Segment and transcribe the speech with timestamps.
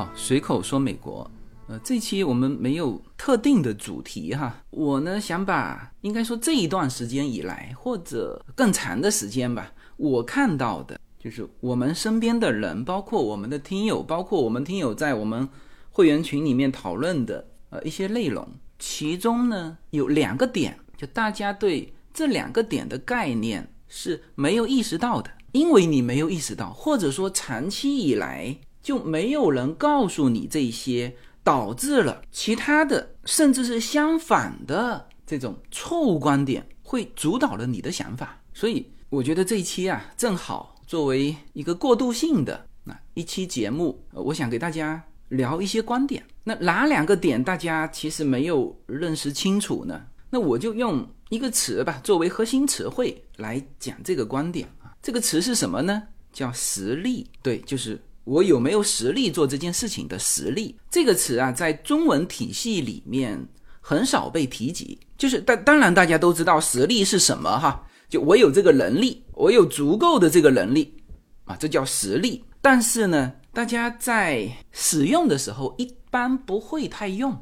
[0.00, 1.30] 好，随口说美国。
[1.66, 15.46] 呃，这期我们没有特定的主题哈，我呢想把应该说这一段时间以来，或者更长的时间吧，我看到的就是我们身边的人，包括我们的听友，包括我们听友在我们
[15.90, 28.56] 会员群里面讨论的呃一些内容，其中呢有两个点，就大家对这两个点的概念是没有意识到的，因为你没有意识到，或者说长期以来。
[28.82, 38.40] 就没有人告诉你这些，导致了其他的甚至是相反的这种错误观点会主导了你的想法。
[38.54, 46.24] 所以我觉得这一期啊，正好作为一个过渡性的那一期节目，我想给大家聊一些观点。
[46.44, 50.02] 那哪两个点大家其实没有认识清楚呢？
[50.30, 54.94] 那我就用一个词吧，作为核心词汇来讲这个观点啊。
[55.02, 56.02] 这个词是什么呢？
[56.32, 57.26] 叫实力。
[57.42, 58.00] 对，就是。
[58.30, 63.48] 我有没有实力做这件事情的实力这个词啊，在中文体系里面
[63.80, 64.96] 很少被提及。
[65.18, 70.94] 就是当当然大家都知道实力是什么哈，就我有这个能力，我有足够的这个能力
[71.44, 72.44] 啊，这叫实力。
[72.60, 77.36] 但是呢，大家在使用的时候一般不会太用。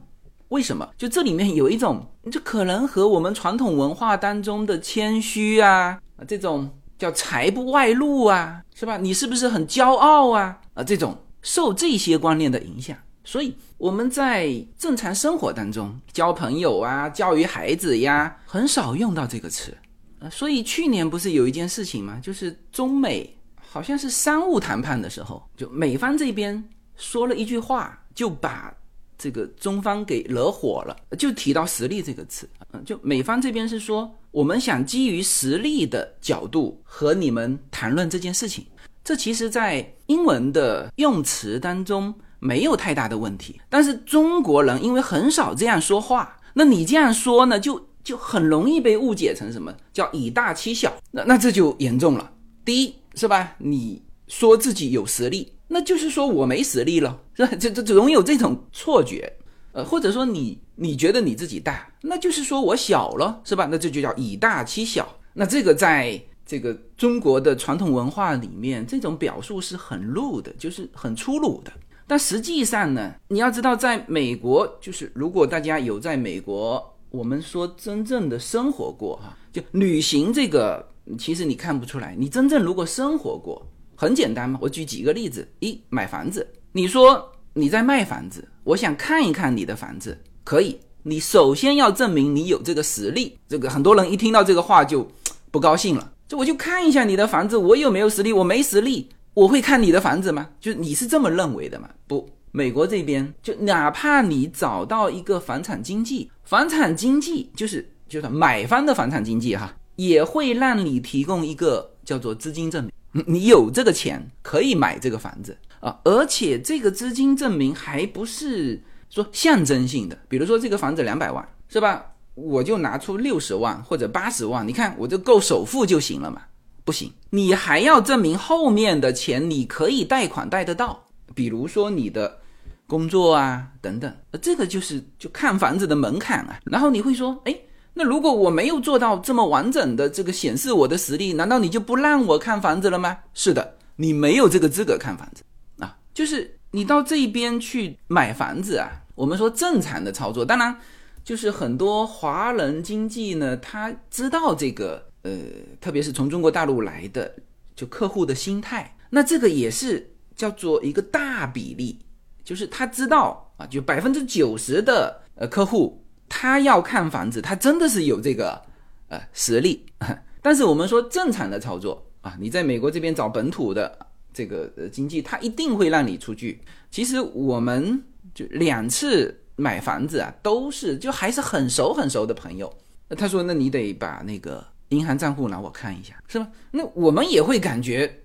[0.49, 0.89] 为什么？
[0.97, 6.71] 就这里面有一种，就可能和我们传统文化当中的谦虚啊这种。
[6.99, 8.99] 叫财不外露啊，是吧？
[8.99, 10.59] 你是不是很骄傲啊？
[10.75, 19.73] 啊，这种受这些观念的影响，所以我们在正常生活当中交朋友啊、教育孩子呀，很少用到这个词。
[20.19, 22.19] 呃，所以去年不是有一件事情吗？
[22.21, 23.39] 就是中美
[23.71, 26.63] 好像是商务谈判的时候，就美方这边
[26.97, 28.75] 说了一句话，就把。
[29.19, 38.65] 这个中方给惹火了，就提到实力这个词，嗯，就美方这边是说，我们想基于实力的角度和你们谈论这件事情，
[39.03, 52.31] 这其实在英文的用词当中没有太大的问题，但是中国人因为很少这样说话，那你这样说呢，就就很容易被误解成什么叫以大欺小，那那这就严重了。
[52.65, 55.53] 第一是吧，你说自己有实力。
[55.69, 57.53] 那就是说我没实力了，是吧？
[57.61, 59.31] 这这总有这种错觉，
[59.73, 63.69] 呃，或者说你你觉得你自己大，那就是说我小了，是吧？
[63.71, 65.07] 那这就叫以大欺小。
[65.35, 71.71] 那这个在这个中国的传统文化里面，这种表述是很露的，就是很粗鲁的。
[72.07, 82.17] 但实际上呢，你要知道，在美国，就是如果大家有在美国，我们说真正的生活过哈，就旅行这个，其实你看不出来。
[82.19, 83.65] 你真正如果生活过。
[84.01, 85.49] 很简单嘛，我举几个例子。
[85.59, 90.79] 一买房子，你说你在卖房子，我想看一看你的房子，可以。
[91.03, 93.37] 你首先要证明你有这个实力。
[93.49, 95.09] 这个很多人一听到这个话就
[95.51, 96.13] 不高兴了。
[96.29, 98.33] 这我就看一下你的房子，我有没有实力？
[98.33, 100.51] 我没实力，我会看你的房子吗？
[100.61, 101.91] 就你是这么认为的吗？
[102.07, 112.93] 不，美国这边就哪怕你找到一个房产经纪，房产经纪就是就是买方的房产经纪哈，也会让你提供一个叫做资金证明。
[113.13, 122.05] 你有这个钱可以买这个房子啊，而且这个资金证明还不是说象征性的，比如说这个房子两百万是吧？
[122.35, 126.43] 我就拿出六十万或者八十万，你看我就够首付就行了嘛？
[126.85, 132.39] 不行，你还要证明后面的钱你可以贷款贷得到，比如说你的
[132.87, 136.61] 工作啊等等，这个就是就看房子的门槛啊。
[136.65, 137.59] 然后你会说，哎。
[137.99, 143.19] 那如果我没有做到这么完整的这个显示我的实力，难道你就不让我看房子了吗？
[143.35, 145.43] 是的，你没有这个资格看房子
[145.81, 145.99] 啊。
[146.15, 150.79] 就是你到这边去买房子啊，我们说正常的操作，当然
[151.25, 155.33] 就是很多华人经济呢，他知道这个呃，
[155.81, 157.35] 特别是从中国大陆来的
[157.75, 161.99] 就客户的心态，那这个也是叫做一个大比例，
[162.45, 166.01] 就是他知道啊，就百分之九十的呃客户。
[166.29, 168.61] 他要看房子，他真的是有这个
[169.09, 169.85] 呃实力。
[170.43, 173.99] 但是我们说正常的操作啊，你在美国这边找本土的
[174.33, 176.61] 这个呃经济，他一定会让你出具。
[176.91, 178.03] 其实我们
[178.35, 182.73] 就两次买房子啊，都是就还是很熟很熟的朋友。
[183.17, 186.49] 他说，那你得把那个银行账户拿我看一下，是吧？
[186.71, 188.21] 那我们也会感觉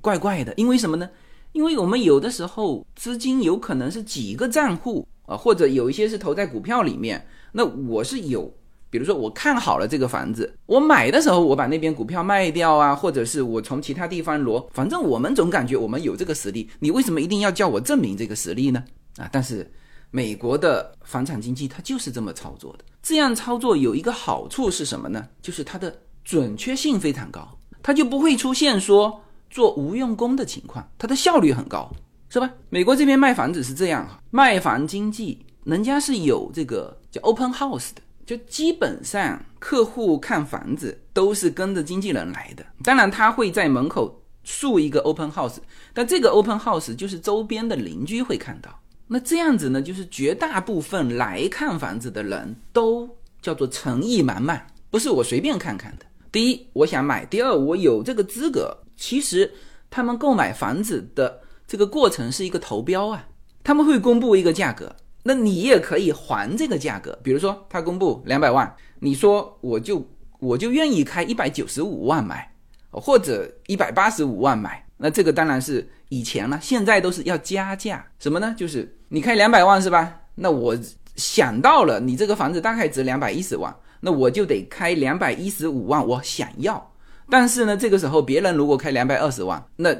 [0.00, 1.10] 怪怪的，因为什么呢？
[1.58, 7.26] 因为我们有的时候资金有可能是几个账户啊，或者有一些是投在股票里面。
[7.50, 8.48] 那我是有，
[8.88, 18.84] 比如说我看好了这个房子，我买的时候我把那边股票卖掉啊，或者是我从其他地方挪，反正我们总感觉我们有这个实力，你为什么一定要叫我证明这个实力呢？
[19.16, 19.68] 啊，但是
[20.12, 25.26] 美国的房产经济它就是这么操作的，这样操作有一个好处是什么呢？
[25.42, 29.20] 就是它的准确性非常高，它就不会出现说
[29.50, 31.90] 做无用功的情况，它的效率很高。
[32.30, 32.52] 是吧？
[32.68, 42.62] 美国这边卖房子是这样哈，卖房经济，人家是有这个叫 open house 的，就基本上客户看房子都是跟着经纪人来的。
[42.84, 45.56] 当然，他会在门口竖一个 open house，
[45.94, 48.78] 但这个 open house 就是周边的邻居会看到。
[49.06, 53.08] 那这样子呢，就是绝大部分来看房子的人都
[53.40, 56.04] 叫做诚意满满，不是我随便看看的。
[56.30, 58.76] 第一，我想买；第二，我有这个资格。
[58.98, 59.50] 其实
[59.88, 61.40] 他们购买房子的。
[61.70, 63.28] 这个过程是一个投标啊，
[63.62, 67.18] 他们会公布一个价格，那你也可以还这个价格。
[67.22, 70.02] 比如说他公布两百万，你说我就
[70.38, 72.54] 我就愿意开一百九十五万买，
[72.90, 78.02] 或者一百八十五万买，那这个当然是以前了，现在都是要加价。
[78.18, 78.54] 什么呢？
[78.56, 80.22] 就是你开两百万是吧？
[80.36, 80.74] 那我
[81.16, 86.94] 想到了你这个房子大概值两百一十万，那我就得开两百一十五万，我想要。
[87.30, 89.96] 但是呢，这个时候别人如果开两百二十万，那。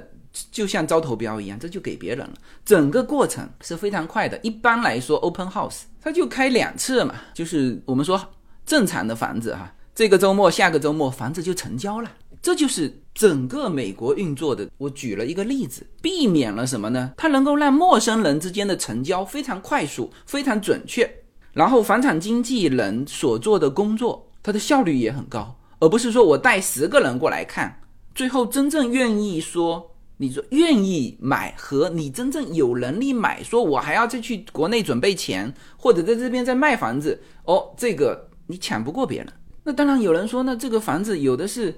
[0.53, 2.35] 就像招投标一样，这就给别人了。
[2.65, 4.39] 整个过程是非常快的。
[4.43, 8.21] 一般来说，open house 它就开两次嘛，就是我们说
[8.65, 12.13] 正常的房子哈，这个周末、下个周末房子就成交了。
[12.41, 14.69] 这就是整个美国运作的。
[14.77, 17.15] 我举了一个例子，避免了什么呢？
[17.17, 21.11] 它能够让陌生人之间的成交非常快速、非常准确。
[21.53, 27.81] 然后房产经纪人所做的工作，它的效率也很高，而不是说我带十个人过来看，
[28.15, 29.95] 最后真正愿意说。
[30.21, 39.33] 你说愿意买和你真正有能力买，说我还要再去国内准备钱，或者在这边再卖房子，哦，这个你抢不过别人。
[39.63, 41.73] 那当然有人说，那这个房子有的是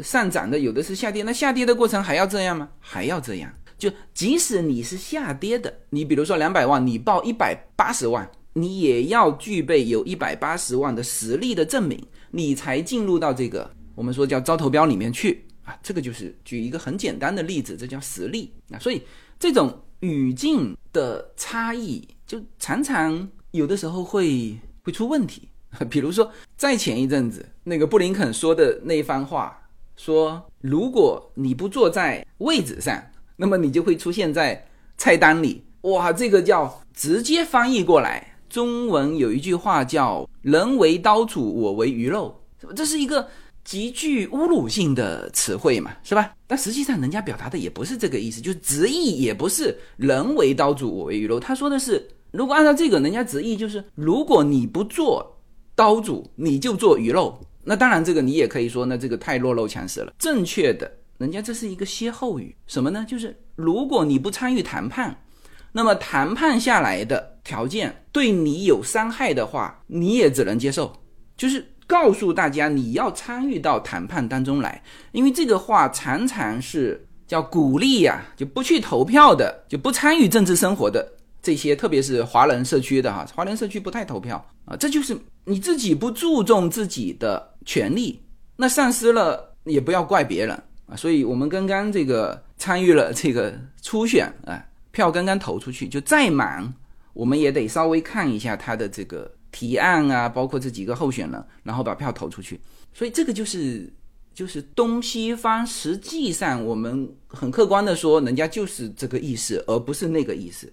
[0.00, 2.68] 上涨的，有的是下跌，那下跌的过程还要这样吗？
[2.78, 3.52] 还要这样？
[3.76, 12.00] 就即使你是下跌的，你比如说两百万，你报一百八十万，你也要具备有一百八十万的实力的证明，
[12.32, 15.46] 你才进入到这个我们说叫招投标里面去。
[15.64, 18.78] 啊，这个就是举一个很简单的例子，这叫实例啊。
[18.80, 19.00] 所以
[19.38, 25.48] 这种语境的差异，就常常有的时候会会出问题。
[25.88, 33.00] 比如说，在前一阵子，那个布林肯说的那一番话，说如果你不坐在位置上，
[33.36, 34.66] 那么你就会出现在
[34.98, 35.64] 菜单里。
[35.82, 42.38] 哇，这个叫直接翻译过来，中文有一句话叫“人为刀俎，我为鱼肉”，
[42.76, 43.26] 这是一个。
[43.64, 46.32] 极具侮辱性的词汇嘛，是吧？
[46.48, 51.38] 但实际上人家表达的也不是这个意思，就是直译也不是“人为刀俎，我为鱼肉”。
[51.40, 55.40] 他说的是，如果按照这个，人家直译就是，如果你不做
[55.76, 57.38] 刀俎，你就做鱼肉。
[57.62, 60.12] 那当然，这个你也可以说，那这个太弱肉强食了。
[60.18, 63.06] 正确的，人家这是一个歇后语，什么呢？
[63.08, 65.22] 就是如果你不参与谈判，
[65.70, 70.92] 那么谈判下来的条件对你有伤害的话，你也只能接受，
[71.36, 71.68] 就是。
[71.84, 81.06] 告诉大家你要参与到谈判当中来，因为这个话常常是叫鼓励呀，就不去投票的，就不参与政治生活的
[81.42, 88.22] 这些，特别是华人社区的哈，华人社区不太投票啊，这就是你自己不注重自己的权利，
[88.56, 90.54] 那丧失了也不要怪别人
[90.86, 90.96] 啊。
[90.96, 93.52] 所以我们刚刚这个参与了这个
[93.82, 96.72] 初选啊，票刚刚投出去，就再忙
[97.12, 99.30] 我们也得稍微看一下他的这个。
[99.54, 102.58] 提案啊，包括这几个候选人，然后把票投出去，
[102.94, 103.86] 所以这个就是
[104.32, 110.72] 就是东西方实际上我们很客观的说，人家就是这个意思，而不是那个意思。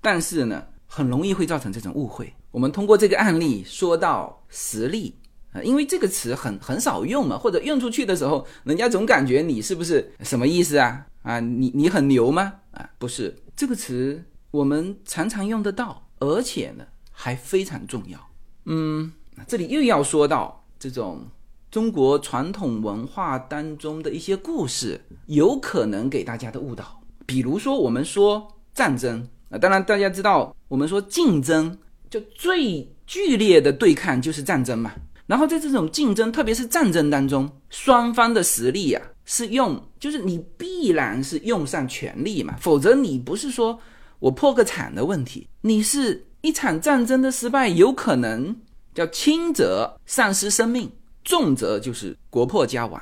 [0.00, 2.32] 但是呢，很容易会造成这种误会。
[2.52, 5.12] 我们通过这个案例说到实力
[5.50, 11.04] 啊，因为这个词很很少用嘛，或者用出去的时候，人家总感觉你是不是什么意思啊？
[11.22, 12.52] 啊，你你很牛吗？
[12.70, 16.86] 啊，不是，这个词我们常常用得到，而且呢。
[17.14, 18.18] 还非常重要，
[18.64, 19.12] 嗯，
[19.46, 21.28] 这里又要说到这种
[21.70, 27.00] 中国传统文化当中的一些故事，有可能给大家的误导。
[27.26, 31.78] 比如说，我们说战争啊，当然大家知道，我们说竞争，
[32.10, 34.92] 就最剧烈的对抗就是战争嘛。
[35.26, 43.78] 然后在这种竞争，特别是战争当中，双方的实力啊，是用，就是你必然是用上全力嘛，否则你不是说
[44.22, 46.26] 我破个产的问题，你是。
[46.42, 48.56] 一场战争的失败，有可能
[48.92, 50.90] 叫轻则丧失生命，
[51.22, 53.00] 重则就是国破家亡，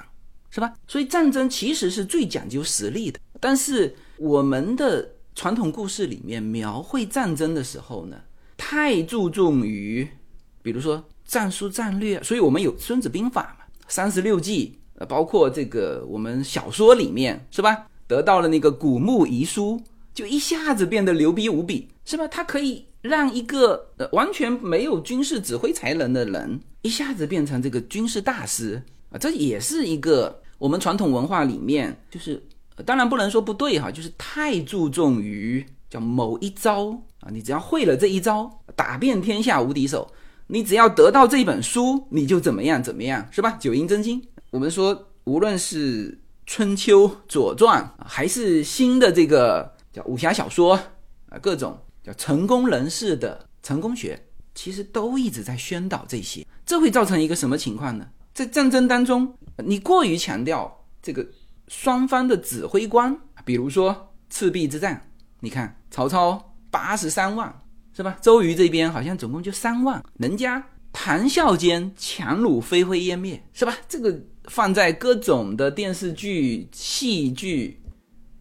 [0.51, 0.75] 是吧？
[0.87, 3.19] 所以战争其实是最讲究实力的。
[3.41, 8.19] 但是我们的传统故事里面描绘战争的时候呢，
[8.59, 10.07] 太注重于，
[10.61, 17.87] 比如说战术战略，所以我们有《孙子兵法》嘛，三十六计，呃，包括这个我们小说里面是吧？
[18.07, 19.81] 得到了那个古墓遗书，
[20.21, 22.29] 就一下子变得牛逼无比，是吧？
[22.29, 22.85] 他可以。
[23.03, 32.47] 让一个呃完全没有军事指挥才能的人一下子变成这个军事大师啊，这也是一个我们传统文化里面就是
[32.85, 40.07] 当然不能说不对哈，就是太注重于叫某一招啊，你只要会了这一招，打遍天下无敌手，
[40.49, 43.53] 你只要得到这本书，你就怎么样怎么样，是吧？
[43.53, 50.75] 九阴真经，我们说无论是春秋左传，还是新的这个叫武侠小说
[51.29, 54.21] 啊，各种叫成功人士的成功学，
[54.55, 58.09] 其实都一直在宣导这些，这会造成一个什么情况呢？
[58.33, 61.27] 在战争当中，你过于强调这个。
[61.69, 67.63] 双方的指挥官，比如说赤壁之战，你看曹操八十三万，
[67.97, 68.19] 是吧？
[68.21, 70.61] 周瑜这边好像总共就三万，人家
[70.93, 73.73] 谈笑间强弩飞灰烟灭，是吧？
[73.89, 77.80] 这个放在各种的电视剧、戏剧、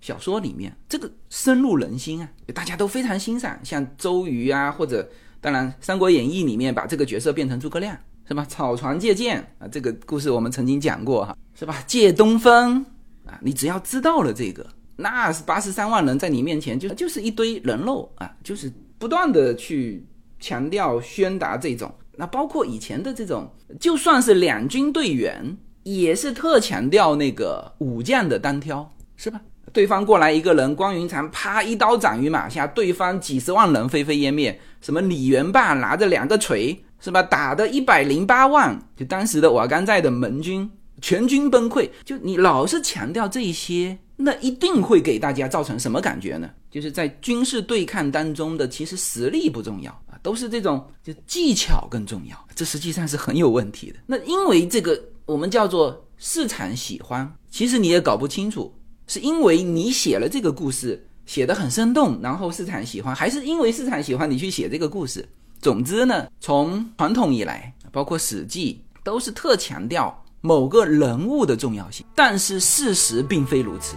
[0.10, 3.60] 小说里面，这个深入人心啊，大家都非常欣赏。
[3.64, 5.08] 像周瑜啊，或者
[5.40, 7.96] 当然《三国演义》里面把这个角色变成诸葛亮，
[8.28, 8.44] 是吧？
[8.46, 11.84] 草船借箭啊，这个故事我们曾经讲过哈，是吧？
[11.86, 12.84] 借东风。
[13.28, 20.04] 啊，你只要知道了这个，那是八十三万人在你面前就就是一堆人肉啊，就是不断的去
[20.40, 21.94] 强调宣达这种。
[22.16, 23.48] 那包括以前的这种，
[23.80, 29.40] 就算是两军队员，也是特强调那个武将的单挑，是吧？
[29.72, 34.60] 对方过来一个人，关云长啪一刀斩于马下，对方几十万人灰飞烟灭。
[34.82, 37.22] 什么李元霸拿着两个锤，是吧？
[37.22, 40.70] 打的一百零八万，就当时的瓦岗寨的盟军。
[41.02, 46.50] 全军崩溃，就你老是强调这些，那一定会给大家造成什么感觉呢？
[46.70, 54.00] 就是在军事对抗当中的，其实实力不重要啊，都是这种就技巧更重要，这实际上是很有问题的。
[54.06, 58.74] 那因为这个我们叫做市场喜欢，其实你也搞不清楚，
[59.10, 65.28] 是因为你写了这个故事写得很生动，然后市场喜欢，还是因为市场喜欢你去写这个故事？
[65.60, 70.24] 总之呢，从传统以来，包括《史记》，都是特强调。
[70.42, 73.96] 某个人物的重要性，但是事实并非如此。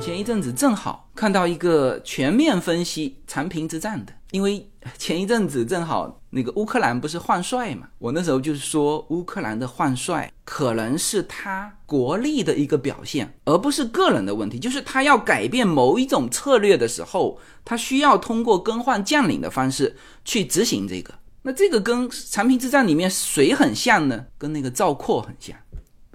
[0.00, 4.66] 前一阵子正好看到一个全面分析长平之战的，因为
[4.96, 6.16] 前一阵子正好。
[6.32, 7.88] 那个乌克兰不是换帅嘛？
[7.98, 14.56] 我那时候就是说，乌克兰的换帅可能是他国力的一个表现，而不是个人的问题。
[14.56, 21.12] 就是他要改变某一种策略的时候，他需要通过更换将领的方式去执行这个。
[21.42, 24.26] 那这个跟长平之战里面谁很像呢？
[24.38, 25.56] 跟那个赵括很像。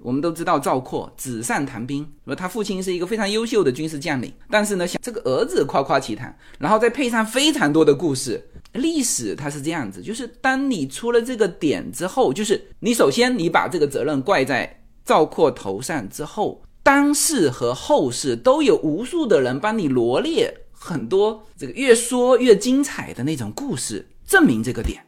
[0.06, 8.48] 我们都知道赵括纸上谈兵，说他父亲是一个非常优秀的军事将领，但是呢，想这个儿子夸夸其谈，然后再配上非常多的故事。
[8.74, 25.02] 历史它是这样子，就是当你出了这个点之后，就是你首先你把这个责任怪在赵括头上之后，当世和后世都有无数的人帮你罗列很多这个越说越精彩的那种故事，证明这个点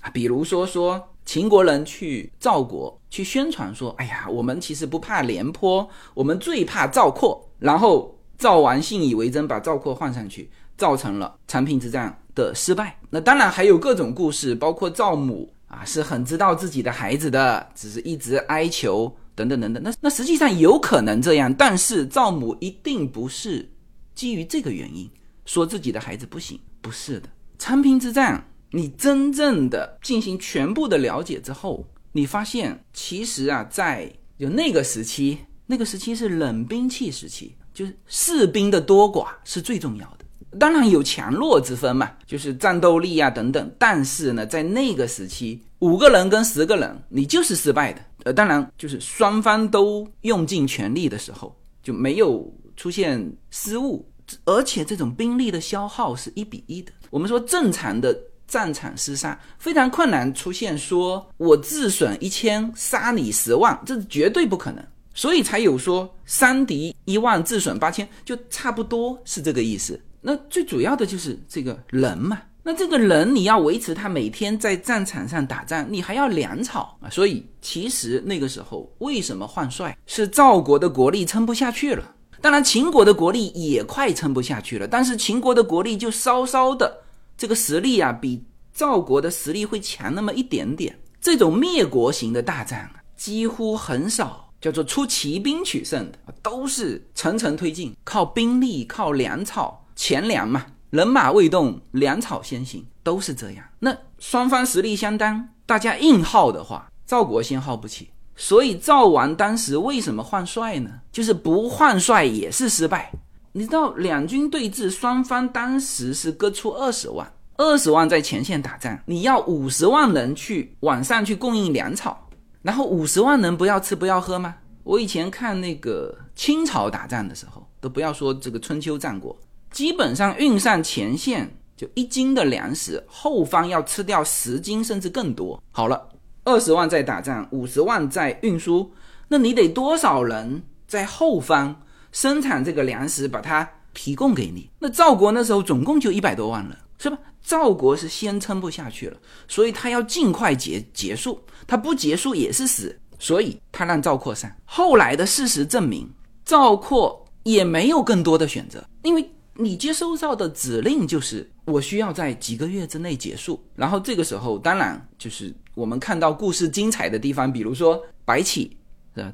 [0.00, 0.10] 啊。
[0.10, 7.46] 比如说说秦国人去赵国去宣传说，哎呀，我们其实不怕廉颇，我们最怕赵括。
[7.58, 12.16] 然后赵王信以为真，把赵括换上去，造成了长平之战。
[12.32, 19.82] 的失败，那当然还有各种故事，包括赵母啊是很知道自己的孩子的，只是一直哀求等等等等。
[19.82, 23.68] 那那实际上有可能这样，但是赵母一定不是
[24.14, 25.10] 基于这个原因
[25.44, 27.28] 说自己的孩子不行，不是的。
[27.58, 40.58] 长平之战，你真正的进行全部的了解之后，你发现其实啊，在就那个时期，那个时期是冷兵器时期，就是士兵的多寡是最重要的。
[40.58, 43.72] 当然有强弱之分嘛，就是战斗力啊等等。
[43.78, 48.02] 但是呢，在那个时期，五个人跟十个人，你就是失败的。
[48.24, 54.04] 呃，当然就是双方都用尽全力的时候，就没有出现失误，
[54.44, 56.90] 而且这种兵力的消耗是一比一的。
[57.10, 58.12] 我们说正常的
[58.50, 64.84] 战场厮杀非常困难，出现说我自损一千杀你十万，这是绝对不可能。
[65.14, 70.00] 所以才有说伤敌一万自损八千，就差不多是这个意思。
[70.20, 77.08] 那最主要的就是这个人嘛，那这个人你要维持他每天在战场上打仗，你还要粮草啊。
[77.08, 82.14] 所以其实那个时候为什么换帅，是赵国的国力撑不下去了。
[82.40, 86.98] 当然秦国的国力也快撑不下去了，但是秦国的国力就稍稍的
[87.40, 90.94] 这个实力啊，比赵国的实力会强那么一点点。
[91.22, 99.86] 这种灭国型的大战啊，几乎很少叫做出骑兵取胜的，都是层层推进，靠兵力，靠粮草。
[99.96, 103.64] 钱粮嘛，人马未动，粮草先行，都是这样。
[103.78, 108.10] 那双方实力相当，大家硬耗的话，赵国先耗不起。
[108.36, 110.90] 所以赵王当时为什么换帅呢？
[111.10, 113.10] 就是不换帅也是失败。
[113.52, 122.28] 你知道两军对峙，双方当时是各出二十万，二十万在前线打仗，你要五十万人去晚上去供应粮草，
[122.62, 124.54] 然后五十万人不要吃不要喝吗？
[124.84, 129.36] 我以前看那个清朝打仗的时候，都不要说这个春秋战国，
[129.72, 135.60] 基本上运上前线就一斤的粮食，后方要吃掉十斤甚至更多。
[135.72, 136.08] 好了，
[136.44, 138.92] 二十万在打仗，五十万在运输，
[139.26, 141.82] 那你得多少人在后方？
[142.12, 144.70] 生产这个粮食，把它提供给你。
[144.78, 147.18] 那赵国那时候总共就一百多万人，是吧？
[147.42, 149.16] 赵国是先撑不下去了，
[149.48, 154.50] 所以他要尽快结结束，他不结束也是死，所以他让赵括上。
[154.64, 156.08] 后来的事实证明，
[156.44, 163.64] 赵括也没有更多的选择，因为你接收到的指令就是我需要在几个月之内结束。
[163.74, 168.76] 然后这个时候，当然就是我们看到故事精彩的地方，比如说白起。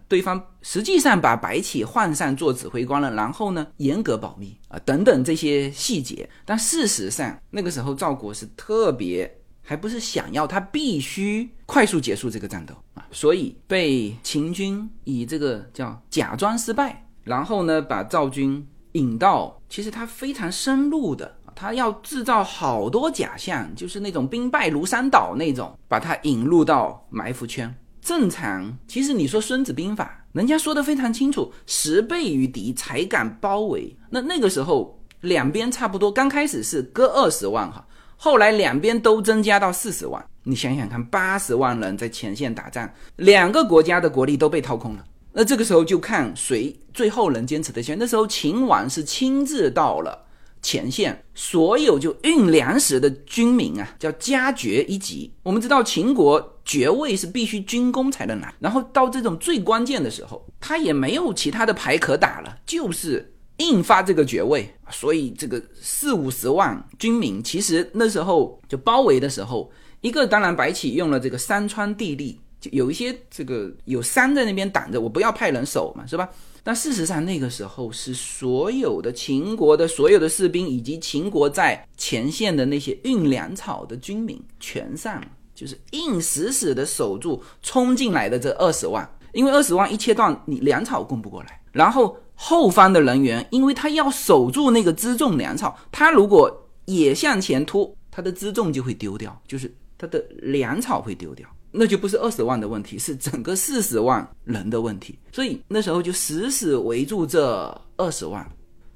[0.09, 6.29] 对方实际上把白起换上做指挥官了，然后呢，严格保密啊，等等这些细节。
[6.45, 9.31] 但事实上，那个时候赵国是特别，
[9.63, 27.75] 还不是想要，他必须快速结束这个战斗啊，所以被秦军以这个叫假装失败，然后呢，把赵军引到，其实他非常深入的，他要制造好多假象，就是那种兵败如山倒那种，把他引入到埋伏圈。
[28.07, 33.97] 正常，其实你说《孙子兵法》，人家说的非常清楚，十倍于敌才敢包围。
[34.11, 37.85] 那那个时候两边差不多，刚开始是各二十万哈，
[38.17, 40.25] 后来两边都增加到四十万。
[40.45, 45.05] 你想想看，八十万人在前线打仗，两个国家的国力都被掏空了。
[45.33, 47.97] 那这个时候就看谁最后能坚持得下。
[47.99, 50.26] 那时候秦王是亲自到了。
[50.67, 55.33] 前线所有就运粮食的军民啊，叫加爵一级。
[55.45, 64.69] 我们知道秦国爵位是必须军功才能拿，然后到这种最关键的时候，他也没有其他的牌可打了，就是硬发这个爵位。
[64.91, 76.29] 所以这个四五十万军民，其实那时候就包围的时候，一个当然白起用了这个山川地利，就有一些这个有山在那边挡着，我不要派人守嘛，是吧？
[76.67, 89.09] 但事实上，那个时候是所有的秦国的所有的士兵，以及秦国在前线的那些运粮草的军民全上了，就是硬死死的守住冲进来的这二十万。
[89.33, 91.61] 因为二十万一切断，你粮草供不过来。
[91.71, 101.49] 然后后方的人员，因为他要守住那个辎重粮草，他如果也向前突，他的辎重就会丢掉，就是他的粮草会丢掉。
[101.79, 105.19] 那就不是二十万的问题，是整个四十万人的问题。
[105.31, 108.51] 所以那时候就死死围住这二十万，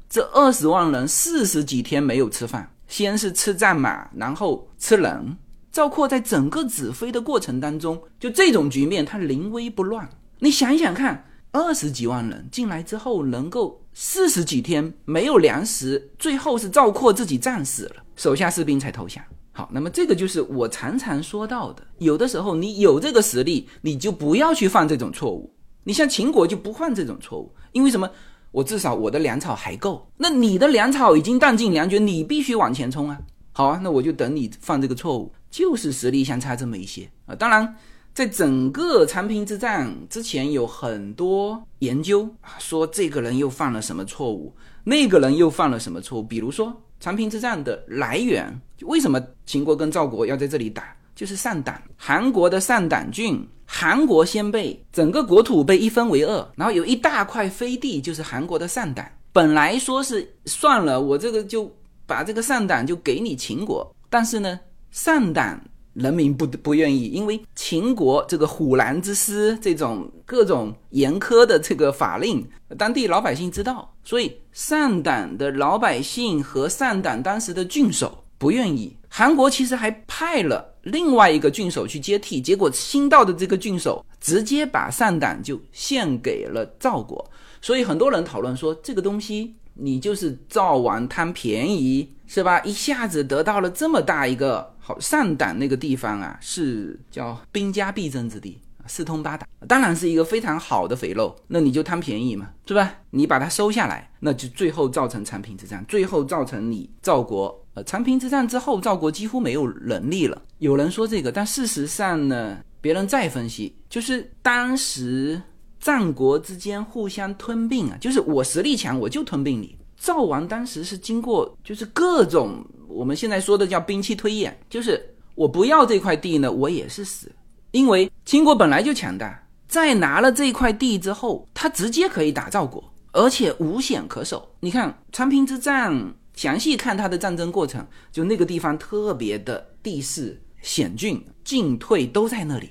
[0.09, 5.37] 这二十万人四十几天没有吃饭，先是吃战马，然后吃人。
[5.71, 10.09] 赵括在整个指挥的过程当中，就这种局面，他临危不乱。
[10.39, 19.23] 你想想看，二十几万人进来之后，能够四十几天没有粮食，最后是赵括自己战死了，手下士兵才投降。
[19.61, 25.53] 好，那么这个就是我常常说到的，有的时候你有这个实力，你就不要去犯这种错误。
[25.85, 28.09] 你像秦国就不犯这种错误，因为什么？
[28.53, 33.21] 我至少我的粮草还够，那你的粮草已经弹尽粮绝，你必须往前冲啊。
[33.53, 37.35] 好啊，那我就等你犯这个错误，就是实力相差这么一些啊。
[37.35, 37.77] 当然，
[38.15, 46.75] 在整个长平之战之前，有很多研究啊，说这个人又犯了什么错误，那个人又犯了什么错误，比如说。
[47.01, 51.81] 长平之战的来源，为什么秦国跟赵国要在这里打，就是上党。
[51.97, 59.05] 韩国的上党郡，韩国先被整个国土被一分为二，然后有一大块飞地就是韩国的上党。
[59.33, 61.75] 本来说是算了，我这个就
[62.07, 64.61] 把这个上党就给你秦国，但是呢，
[64.91, 65.61] 上党。
[66.01, 72.45] 人民不不愿意，因为秦国这个虎狼之师这种各种严苛的这个法令，
[72.79, 78.97] 当地老百姓知道，所以上党的老百姓和上党当时的郡守不愿意。
[79.09, 89.55] 韩国其实还派了另外一个郡守去接替，结果新到的这个郡守直接把上党就献给了赵国，所以很多人讨论说这个东西。
[89.83, 92.61] 你就是赵王贪便宜是吧？
[92.65, 101.37] 一下子得到了这么大一个上党那个地方啊，是叫兵家必争之地四通八达，当然是一个非常好的肥肉。
[101.47, 102.93] 那你就贪便宜嘛，是吧？
[103.11, 110.43] 你把它收下来，那就最后造成长平之战，最后造成你赵国呃长平之战之后，赵国几乎没有能力了。
[110.59, 115.41] 有人说这个，但事实上呢，别人再分析，就是当时。
[115.81, 119.75] 战国之间互相吞并啊，就是我实力强，我就吞并你。
[119.97, 127.31] 赵王当时是经过，就是各种我们现在说的叫兵器推演，就是我不要这块地呢，我也是死，
[127.71, 134.55] 因为秦国本来就强大，在拿了这块地之后，他直接可以打赵国，而且无险可守。
[134.61, 142.71] 你看长平之战，详细看它的战争过程，就那个地方特别的地势险峻，进退都在那里，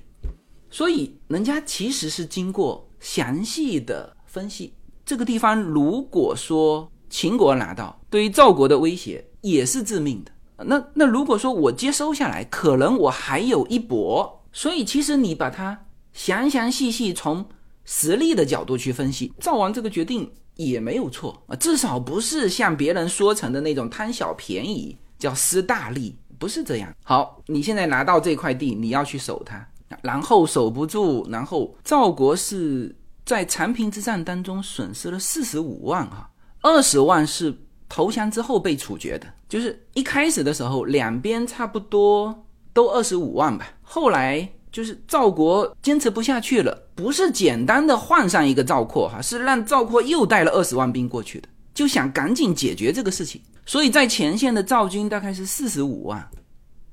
[0.69, 4.73] 所以人家其实是经过详细的分析。
[5.05, 10.31] 这个地方如果说秦国拿到，对于赵国的威胁也是致命的。
[10.65, 14.35] 那那如果说我接收下来，可能我还有一搏。
[14.51, 17.45] 所以其实你把它详详细细从
[17.85, 26.91] 实力的角度去分析，赵王这个决定也没有错啊，至少不是像别人说成的那种贪小便宜，叫失大利，不是这样。
[27.03, 29.65] 好，你现在拿到这块地，你要去守它，
[30.01, 36.29] 然后守不住，然后赵国是在长平之战当中损失了四十五万哈，
[36.61, 37.55] 二十万是。
[37.89, 43.67] 投降之后被处决的，就是一开始的时候，两边差不多都二十五万吧。
[43.81, 53.41] 后来就是赵国坚持不下去了，不是简单的换上一个赵括哈，是让赵括又带了二十万兵过去的，就想赶紧解决这个事情。
[53.65, 56.29] 所以在前线的赵军大概是四十五万，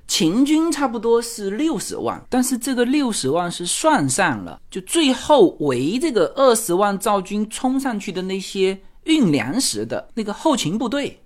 [0.09, 8.81] 秦军差不多是六十万，但是这个六十万是算上了，就最后围这个二十万赵军冲上去的那些。
[9.07, 11.19] 运粮食的那个后勤部队，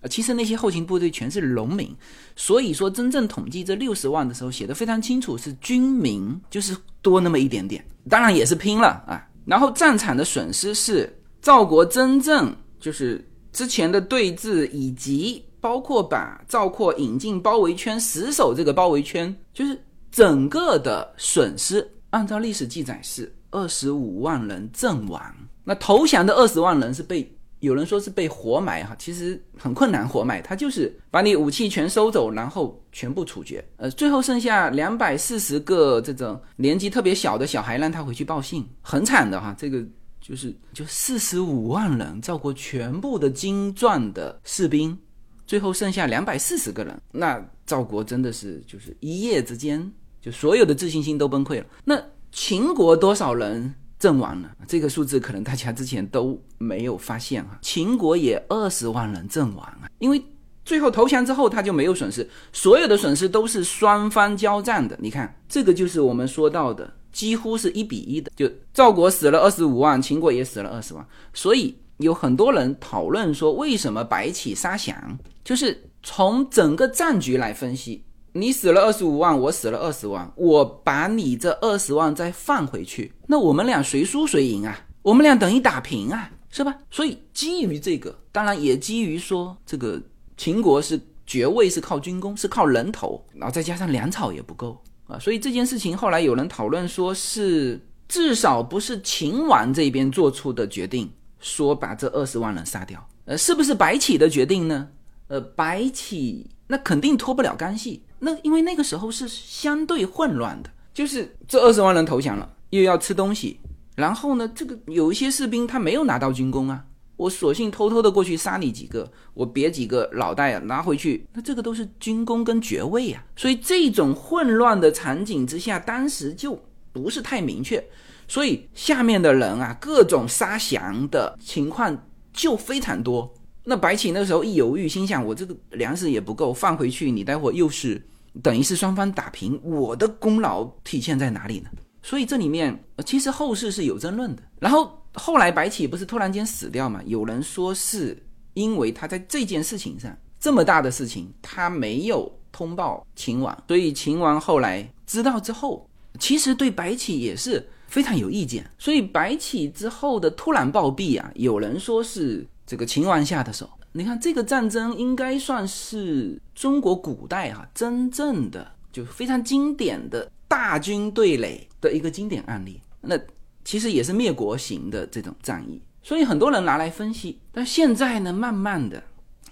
[0.00, 1.94] 呃，其实那些后勤部队全是农民，
[2.34, 9.24] 所以说真正统计这六十万的时候，写的非常清楚，是军民，就是多那么一点点，当然也是拼了啊。
[9.44, 19.78] 然后战场的损失是赵国真正就是之前的对峙，以及包括把赵括引进包围圈，死守这个包围圈，就是
[20.10, 25.20] 整个的损失，按照历史记载是二十五万人阵亡。
[25.64, 33.64] 那投降的二十万人是被有人说是被活埋哈，其实很困难活埋，他就是把你武器全收走，然后全部处决。
[33.78, 39.54] 呃，最后剩下两百四十个这种年纪特别小的小孩让他回去报信，很惨的哈。
[39.56, 39.82] 这个
[40.20, 44.98] 就是就四十五万人，赵国全部的精壮的士兵，
[45.46, 51.66] 最后剩下两百四十个人，那赵国真的是就是一夜之间就所有的自信心都崩溃了。
[51.84, 51.98] 那
[52.30, 53.74] 秦国多少人？
[53.98, 57.58] 阵亡了，这个数字可能大家之前都没有发现啊。
[57.62, 60.22] 秦国也二十万人阵亡啊，因为
[60.64, 64.98] 最后投降之后他就没有损失，所有的损失都是双方交战的。
[65.00, 71.06] 你看，这个就是我们说到的，几乎是一比一的，就赵国死了二十五万，秦国也死了二十万。
[71.32, 78.02] 所以有很多人讨论说，为什么白起杀降，就是从整个战局来分析。
[78.36, 84.76] 你死了二十五万，我死了二十万，我把你这二十万再放回去，那我们俩谁输谁赢啊？
[85.02, 86.76] 我们俩等于打平啊，是吧？
[86.90, 90.02] 所以基于这个，当然也基于说这个
[90.36, 104.88] 秦国是爵位是靠军功，是靠人头，然后再加上粮草也不够啊，所以这件事情后来有人讨论说是至少不是秦王这边做出的决定，说把这二十万人杀掉，呃，是不是白起的决定呢？
[105.28, 108.02] 呃，白起那肯定脱不了干系。
[108.24, 113.60] 那因为那个时候是相对混乱的，就是这二十万人投降了，又要吃东西，
[113.94, 116.82] 然后呢，这个有一些士兵他没有拿到军功啊，
[117.16, 126.58] 我索性偷偷的过去杀你几个，我别几个脑袋啊拿回去，那这个都是军功跟爵位呀，所以这种混乱的场景之下，当时就
[126.92, 127.84] 不是太明确，
[128.26, 133.32] 所以下面的人啊，各种杀降的情况就非常多。
[133.66, 138.02] 那白起那时候一犹豫，心想我这个粮食也不够，放回去，你待会又是。
[138.42, 141.70] 等于是双方打平，我的功劳体现在哪里呢？
[142.02, 144.42] 所以这里面其实后世是有争论的。
[144.58, 147.00] 然后后来白起不是突然间死掉嘛？
[147.06, 148.20] 有人说是
[148.52, 158.68] 因为他在这件事情上这么大的事情，他没有通报秦王，所以秦王后来知道之后，其实对白起也是非常有意见。
[158.78, 163.70] 所以白起之后的突然暴毙啊，有人说是这个秦王下的手。
[163.96, 172.80] 你看这个战争应该算是中国古代哈真正的就非常经典的大军对垒的一个经典案例。
[173.00, 173.16] 那
[173.64, 177.38] 其实也是灭国型的这种战役，所以很多人拿来分析。
[177.52, 179.00] 但现在呢，慢慢的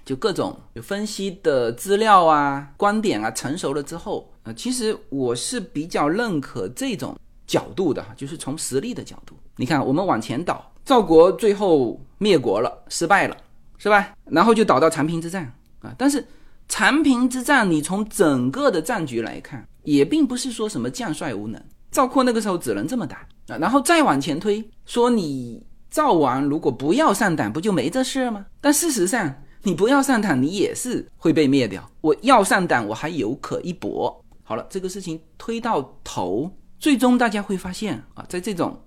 [0.05, 9.37] 就各种有分析的资料啊、观点啊成熟了之后，呃，其实我是比较认可这种角度的，就是从实力的角度。
[9.57, 13.37] 你看，我们往前倒，赵国最后灭国了，失败了。
[13.83, 14.15] 是吧？
[14.27, 16.25] 然后就导到长平之战啊，但是
[16.69, 23.59] 长平之战，你从整个的战局来看，也并不是说什么将帅无能，赵括那个时候只能这么打啊。
[23.59, 28.47] 然后再往前推，说你赵王如果不要上党，不就没这事了吗？
[28.61, 31.91] 但事实上，你不要上党，你也是会被灭掉。
[32.03, 34.25] 我要上党，我还有可一搏。
[34.45, 38.81] 好了，这个事情推到头，最终大家会发现啊，在这种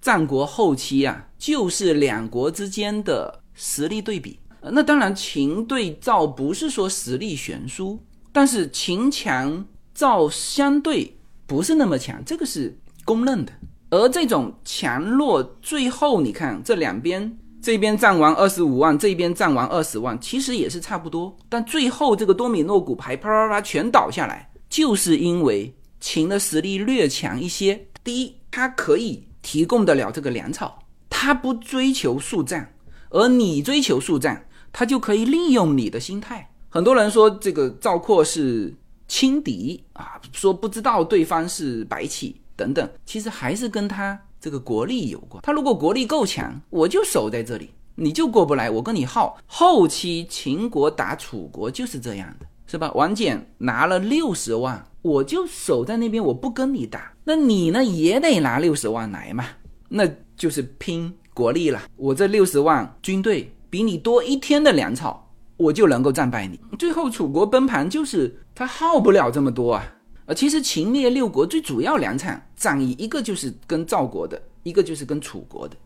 [0.00, 4.38] 战国后期啊，就是两国之间的实力对比。
[4.60, 7.98] 那当然，秦对赵不是说实力悬殊，
[8.32, 11.16] 但是秦强赵相对
[11.46, 13.52] 不是那么强，这个是公认的。
[13.90, 21.36] 而这种强弱，最后你看这两边，这边战王二十五万，这边战王二十万，其实也是差不多。
[21.48, 27.86] 但最后这个多米诺骨牌啪啪啪全倒下来，就是因为秦的实力略强一些。
[28.02, 32.74] 第一，他可以提供得了这个粮草，他不追求速战，
[33.16, 34.46] 而你追求速战。
[34.78, 36.50] 他就可以利用你的心态。
[36.68, 38.74] 很多人说这个赵括是
[39.08, 45.42] 轻敌啊，说不知道对方是白起等等，其实还是跟他这个国力有关。
[45.42, 49.38] 他如果国力够强，我就守在这里，你就过不来，我跟你耗。
[49.46, 52.92] 后期秦国打楚国就是这样的，是吧？
[52.94, 57.14] 王翦拿了六十万，我就守在那边，我不跟你打。
[57.24, 59.46] 那你呢也得拿六十万来嘛，
[59.88, 61.82] 那就是拼国力了。
[61.96, 63.52] 我这六十万军队。
[63.68, 66.58] 比你多一天的粮草，我就能够战败你。
[66.78, 69.84] 最后楚国崩盘，就是他耗不了这么多啊。
[70.26, 75.76] 呃，其实秦灭六国最主要两场战役，一个就是跟赵国的，一个就是跟楚国的。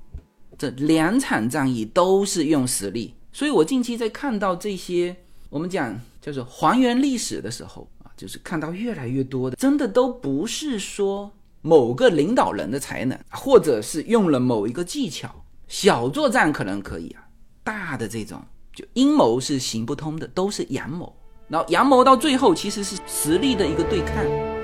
[0.58, 3.14] 这两场战役都是用实力。
[3.32, 5.16] 所以我近期在看到这些，
[5.48, 11.32] 我们讲叫做还原历史的时候啊，就是看到越来越多的，真的都不是说
[11.62, 17.22] 某个领导人的才能，或者是用了某一个技巧，小作战可能可以啊。
[17.62, 18.42] 大的这种
[18.74, 21.14] 就阴谋是行不通的，都是阳谋。
[21.48, 24.59] 然后阳谋到最后其实是实力的一个对抗。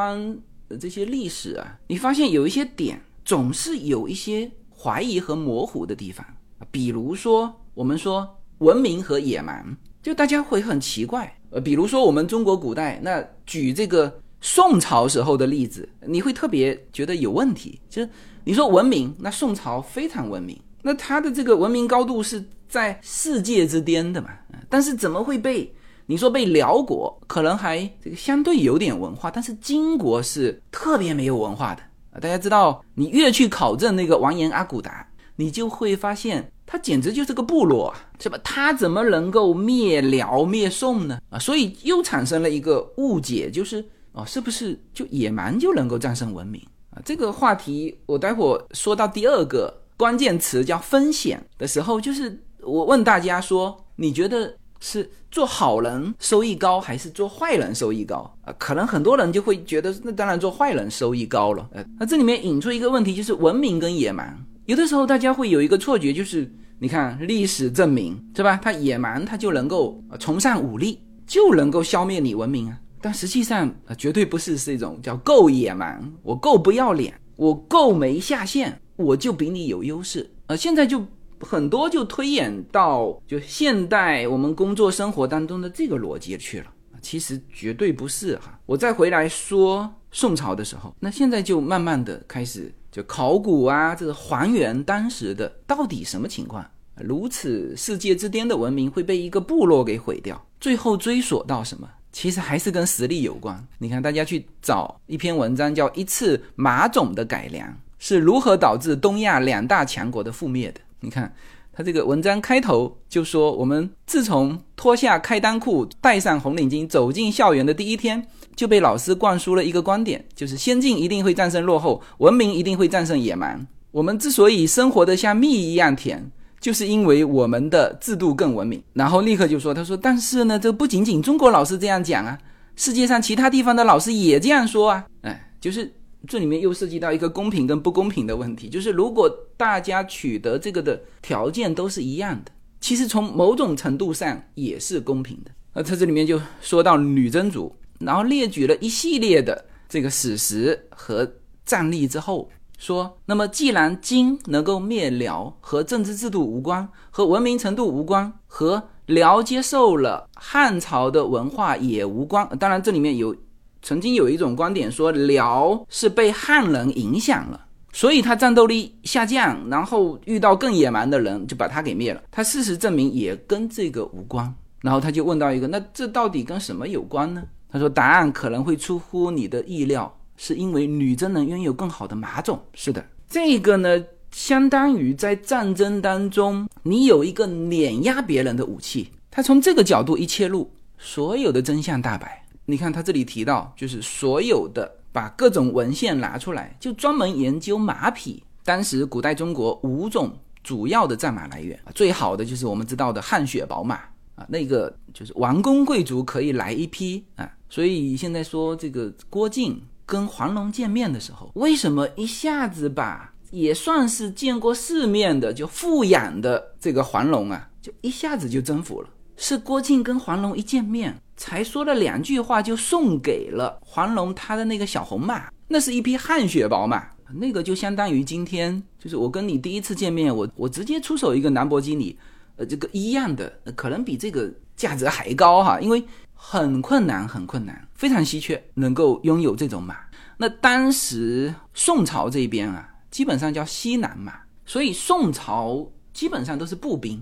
[0.00, 0.38] 欢
[0.80, 6.24] 这些历史啊，你发现有一些点总是有一些怀疑和模糊的地方
[6.70, 8.26] 比如说，我们说
[8.58, 11.30] 文明和野蛮，就大家会很奇怪。
[11.50, 17.78] 呃，比如说我们中国古代，那举这个宋朝时候的例子，你会特别觉得有问题。
[17.90, 18.08] 就是
[18.44, 24.30] 你说文明，那宋朝非常文明，那它的这个文明高度是在世界之巅的嘛？
[24.70, 25.70] 但是怎么会被？
[26.10, 31.80] 你说被辽国可能还这个相对有点文化，但是金国是特别没有文化的
[32.12, 32.18] 啊！
[32.18, 38.36] 大家知道，你越去考证那个完颜阿骨达，你就会发现他简直就是个部落啊，是吧？
[38.42, 41.20] 他怎么能够灭辽灭宋呢？
[41.30, 46.98] 啊，所以又产生了一个误解，就是哦，是不是就野蛮就能够战胜文明啊？
[47.04, 54.52] 这个话题我待会说到第二个关键词叫风险的时候，就是我问大家说，你觉得？
[54.80, 58.52] 是做好人收益高，还是做坏人收益高啊？
[58.58, 61.68] 可能很多人就会觉得，那当然做坏人收益高了。
[61.72, 64.36] 呃，那这里面引出一个问题，就是文明跟野蛮。
[64.64, 68.58] 有的时候大家会有一个错觉，就是你看历史证明是吧？
[68.62, 72.78] 他野蛮，他就能够崇尚武力，就能够消灭你文明啊。
[73.02, 80.30] 但实际上啊，绝对不是是一种叫够野蛮，我够不要脸，我够没下限，我就比你有优势。
[80.46, 81.04] 呃，现在就。
[81.40, 86.66] 很多就推演到就现代我们工作生活当中的这个逻辑去了，
[87.00, 88.58] 其实绝对不是哈。
[88.66, 96.64] 我再回来说宋朝的时候，那现在就慢慢的开始就考古啊，这个还原当时的到底什么情况？
[96.96, 101.88] 如此世界之巅的文明会被一个部落给毁掉，最后追索到什么？
[102.12, 103.66] 其实还是跟实力有关。
[103.78, 110.80] 你看，大家去找一篇文章叫《一次马种的改良是如何导致东亚两大强国的覆灭的》。
[111.00, 111.32] 你看，
[111.72, 118.22] 他这个文章开头就说：“我们自从脱下开裆裤、戴上红领巾走进校园的第一天，
[118.54, 123.66] 就被老师灌输了一个观点，就是先进一定会战胜落后，文明一定会战胜野蛮。
[123.92, 132.38] 我们之所以生活的像蜜一样甜，就是因为我们的制度更文明。”然后立刻就说：“他说，但是呢，这不仅仅中国老师这样讲啊，
[132.76, 135.06] 世界上其他地方的老师也这样说啊。
[135.22, 135.92] 哎，就是。”
[136.28, 145.50] 这里面又涉及到一个公平跟不公平的问题，就是如果大家取得这个的条件都是一样的，其实从某种程度上也是公平的。
[145.72, 151.26] 那他这里面就说到女真族，然后列举了一系列的这个史实和
[151.64, 162.46] 战例之后，说，那么既然金能够灭辽和政治制度无关，和文明程度无关，和辽接受了汉朝的文化也无关。
[162.58, 163.34] 当然，这里面有。
[163.82, 172.22] 曾经有一种观点说，辽是被汉人影响了，所以他战斗力下降，然后遇到更野蛮的人就把他给灭了。
[172.30, 174.54] 他事实证明也跟这个无关。
[174.82, 177.42] 然后他就问到一个，那这到底跟什么有关呢？
[177.70, 182.58] 他说答案可能会出乎你的意料，是因为女真人拥有更好的马种。
[182.72, 189.10] 是的，这个呢，相当于在战争当中你有一个碾压别人的武器。
[189.30, 192.39] 他从这个角度一切入，所有的真相大白。
[192.70, 194.96] 你看他这里提到，就是所有的。
[195.12, 198.40] 把各种文献拿出来，就专门研究马匹。
[198.62, 203.96] 当时古代中国五种主要的战马来源，最好的就是我们知道的汗血宝马
[204.36, 207.50] 啊，那个就是王公贵族可以来一批啊。
[207.68, 219.08] 所以现在说这个郭靖跟黄蓉见面的时候，为什么一下子把也算是见过世面的就富养的这个黄蓉啊，就一下子就征服了？
[219.40, 221.16] 是郭靖跟黄龙一见面。
[221.34, 232.14] 才说了两句话，就送给了黄龙他的那个小红马，那是一匹汗血宝马，那个就相当于今天，就是我跟你第一次见面，我我直接出手一个兰博基尼，
[232.56, 239.96] 呃，这个一样的，可能比这个价值还高哈，因为很困难，很困难，非常稀缺，能够拥有这种马。
[240.36, 244.34] 那当时宋朝这边啊，基本上叫西南马，
[244.66, 247.18] 所以宋朝基本上都是步兵。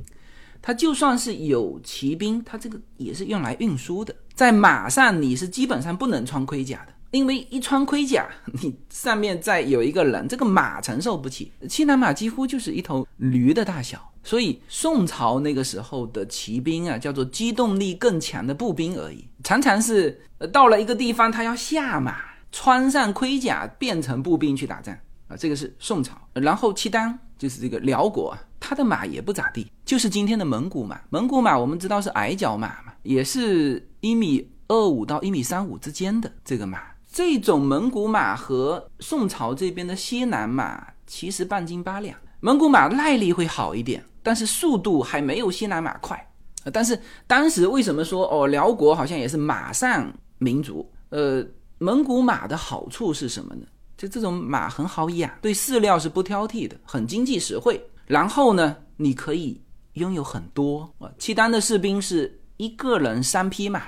[0.60, 4.14] 它就算是有骑兵，它这个也是用来运输的。
[4.34, 8.28] 在马上，你是基本上不能穿盔甲的，因为一穿盔甲，
[8.62, 11.52] 你上面再有一个人，这个马承受不起。
[11.68, 19.26] 西南马几乎就是一头驴的大小，所以宋朝那个时候的骑兵啊，叫做机动力更强的步兵而已。
[19.42, 22.16] 常常是呃到了一个地方，他要下马，
[22.52, 24.96] 穿上盔甲，变成步兵去打仗
[25.28, 25.36] 啊。
[25.36, 28.36] 这个是宋朝，然后契丹就是这个辽国。
[28.60, 31.00] 他的马也不咋地，就是今天的蒙古马。
[31.08, 36.82] 蒙古马我们知道是矮脚马嘛，也是一米二五到一米三五之间的这个马。
[37.10, 42.14] 这种蒙古马和宋朝这边的西南马其实半斤八两。
[42.40, 46.22] 蒙古马耐力会好一点，但是速度还没有西南马快。
[46.70, 50.86] 但是当时为什么说哦，辽国好像也是马上民族？
[51.08, 51.42] 呃，
[51.78, 53.64] 蒙古马的好处是什么呢？
[53.96, 57.82] 就这种马很好养，对饲料是不挑剔的，很经济实惠。
[58.04, 59.58] 然后呢，你可以
[59.98, 61.10] 拥有很多啊。
[61.18, 63.82] 契丹的士兵是一个人三匹马，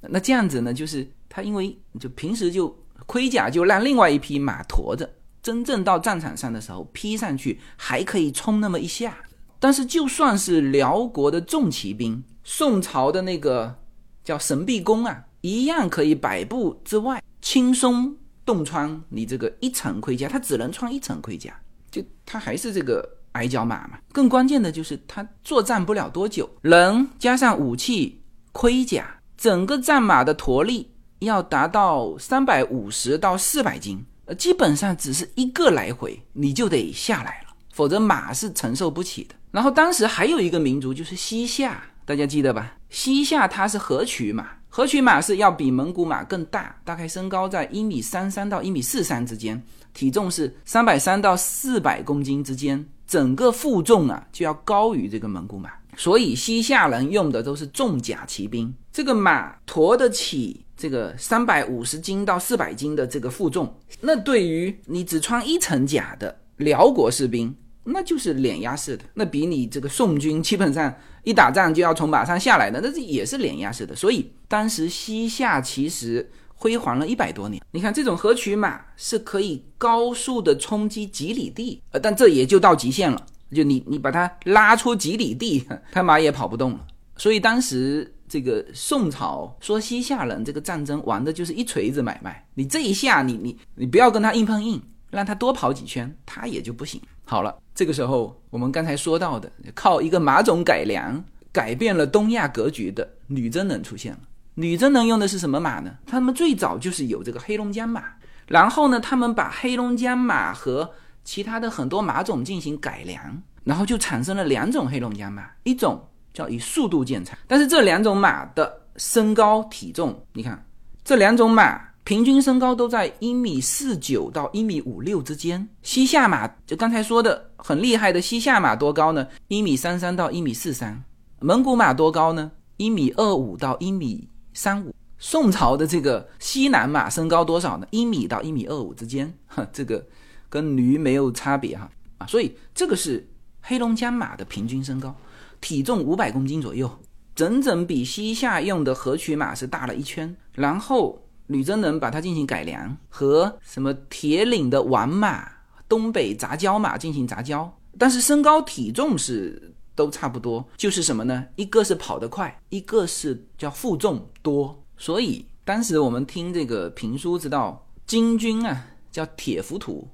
[0.00, 5.08] 那这样子呢，就是他因为就平时就盔甲就让另外一匹马驮着，
[5.42, 9.16] 真正到战场上的时候披上去还可以冲那么一下。
[9.58, 13.76] 但是就算是辽国的重骑兵，宋朝的那个
[14.24, 23.19] 叫神臂弓啊，一样可以百步之外轻松洞穿你这个一层盔甲，他只能穿一层盔甲，就他还是这个。
[23.32, 28.20] 矮脚马嘛，更关键的就是它作战不了多久，人加上武器、
[28.52, 30.90] 盔甲，整个战马的驮力
[31.20, 39.34] 要达到三百五十到四百斤，呃，基本上只是一个来回你就得下来了，否则马是承受不起的。
[39.50, 42.76] 然后当时还有一个民族就是西夏，大家记得吧？
[42.88, 49.60] 西夏它是河曲马，河曲马是要比蒙古马更大，大概身高在一米三三到一米四三之间，
[49.92, 52.84] 体重是三百三到四百公斤之间。
[53.10, 58.72] 整个负重啊就要高于这个蒙古马，所以西夏人用的都是重甲骑兵。
[58.92, 69.02] 这个马驮得起这个三百五十斤到四百斤的这个负重，那对于你只穿一层甲的辽国士兵，那就是碾压式的。
[69.14, 70.94] 那比你这个宋军基本上
[71.24, 73.96] 一打仗就要从马上下来的，那这也是碾压式的。
[73.96, 76.30] 所以当时西夏其实。
[76.60, 86.86] 辉煌了一百多年，你看这种河曲马是可以高速的冲击几里地，呃，但这也就到极限了，就你你把它拉出几里地，它马也跑不动了。
[87.16, 94.78] 所以当时这个宋朝说西夏人这个战争玩的就是一锤子买卖，你这一下你你你不要跟他硬碰硬，
[95.10, 97.00] 让他多跑几圈，他也就不行。
[97.24, 104.20] 好了，这个时候我们刚才说到的靠一个马种改良改变了东亚格局的女真人出现了。
[104.60, 105.90] 女真人用的是什么马呢？
[106.06, 108.04] 他们最早就是有这个黑龙江马，
[108.46, 110.90] 然后呢，他们把黑龙江马和
[111.24, 113.18] 其他的很多马种进行改良，
[113.64, 120.62] 然后就产生了两种黑龙江马，一种叫以速度见长，但是这两种马的身高体重，你看
[121.02, 125.66] 这两种马平均身高都在一米四九到一米五六之间。
[125.80, 129.26] 西夏马就刚才说的很厉害的西夏马多高呢？
[129.48, 131.02] 一米三三到一米四三。
[131.40, 132.50] 蒙古马多高呢？
[132.76, 134.28] 一米二五到一米。
[134.52, 137.86] 三五，宋朝的这个西南马身高多少呢？
[137.90, 140.04] 一米到一米二五之间，哈，这个
[140.48, 143.28] 跟驴没有差别哈啊，所以这个是
[143.60, 145.14] 黑龙江马的平均身高，
[145.60, 146.90] 体重五百公斤左右，
[147.34, 150.34] 整整比西夏用的河曲马是大了一圈。
[150.52, 155.48] 然后女真人把它进行改良，和什么铁岭的王马、
[155.88, 161.46] 东北杂交马进行杂交，但是身高体重是都差不多，就是什么呢？
[161.56, 164.84] 一个是跑得快，一个是叫负重多。
[164.96, 170.08] 所以当时我们听这个评书知道，金军啊叫铁浮屠。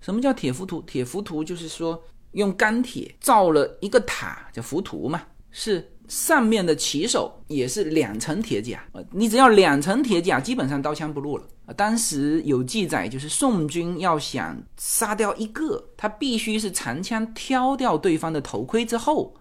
[0.00, 0.80] 什么叫铁浮屠？
[0.82, 2.02] 铁浮屠就是说
[2.32, 5.89] 用钢铁造了一个塔，叫浮屠嘛，是。
[6.10, 11.44] 上面的骑手也是两层铁甲，呃，你只要两层铁甲，基本上刀枪不入了。
[11.76, 19.32] 当时有记载，就是宋军要想杀掉一个，他必须是长枪挑掉对方的头盔之后，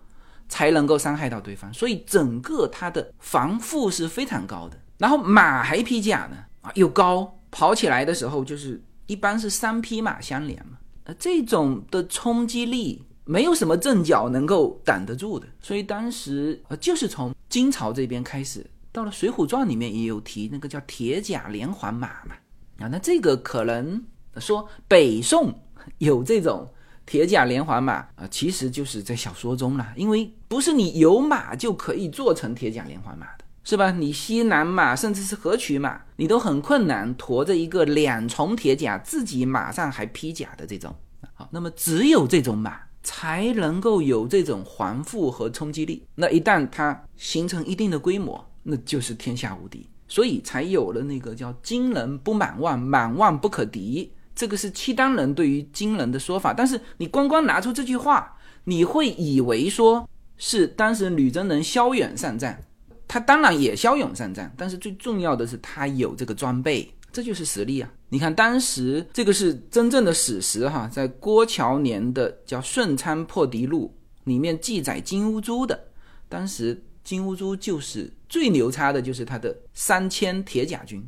[0.47, 1.73] 才能够伤害到对方。
[1.73, 4.77] 所以整个他的防护是非常高的。
[4.99, 13.01] 然后马还披甲呢，啊，又高，跑起来的时候就是一般是三匹马相连嘛，呃，这种的冲击力。
[13.29, 22.33] 没有什么阵脚能够挡得住的，所以当时呃就是从金朝这边开始，到了《水浒传》里面也有提那个叫铁甲连环马嘛
[22.79, 24.03] 啊，那这个可能
[24.37, 25.53] 说北宋
[25.99, 26.67] 有这种
[27.05, 33.91] 铁甲连环马啊，其实就是在小说中了，因为不是你有马就可以做成铁甲连环马的，是吧？
[33.91, 40.95] 你西南马甚至是河曲马，你都很困难驮着一个两重铁甲，自己马上还披甲的这种。
[41.35, 42.88] 好，那么只有这种马。
[43.03, 46.03] 才能够有这种环复和冲击力。
[46.15, 49.87] 那一旦它形成一定的规模，那就是天下无敌。
[50.07, 54.11] 所以才有了那个叫“金人不满万，满万不可敌”。
[54.33, 56.53] 这个是契丹人对于金人的说法。
[56.53, 62.59] 但是你光光拿出这句话，你会以为说是当时女真人骁勇善战。
[63.07, 66.91] 他当然也骁勇善战，但是最重要的是他有这个装备。
[67.11, 67.91] 这就是实力啊！
[68.09, 73.93] 你看，当时这个是真正的史实哈，在郭乔年的叫《顺昌破敌录》
[74.23, 75.79] 里面记载金乌珠的，
[76.27, 81.03] 当时金乌珠就是最牛叉的，就是他的三千铁甲军，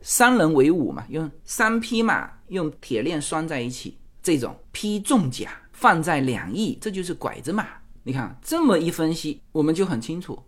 [0.00, 7.68] 三人为伍嘛，用三匹马用铁链拴在一起，这种披重甲放在两翼，这就是拐子马。
[8.02, 10.38] 你看这么一分析，我们就很清楚，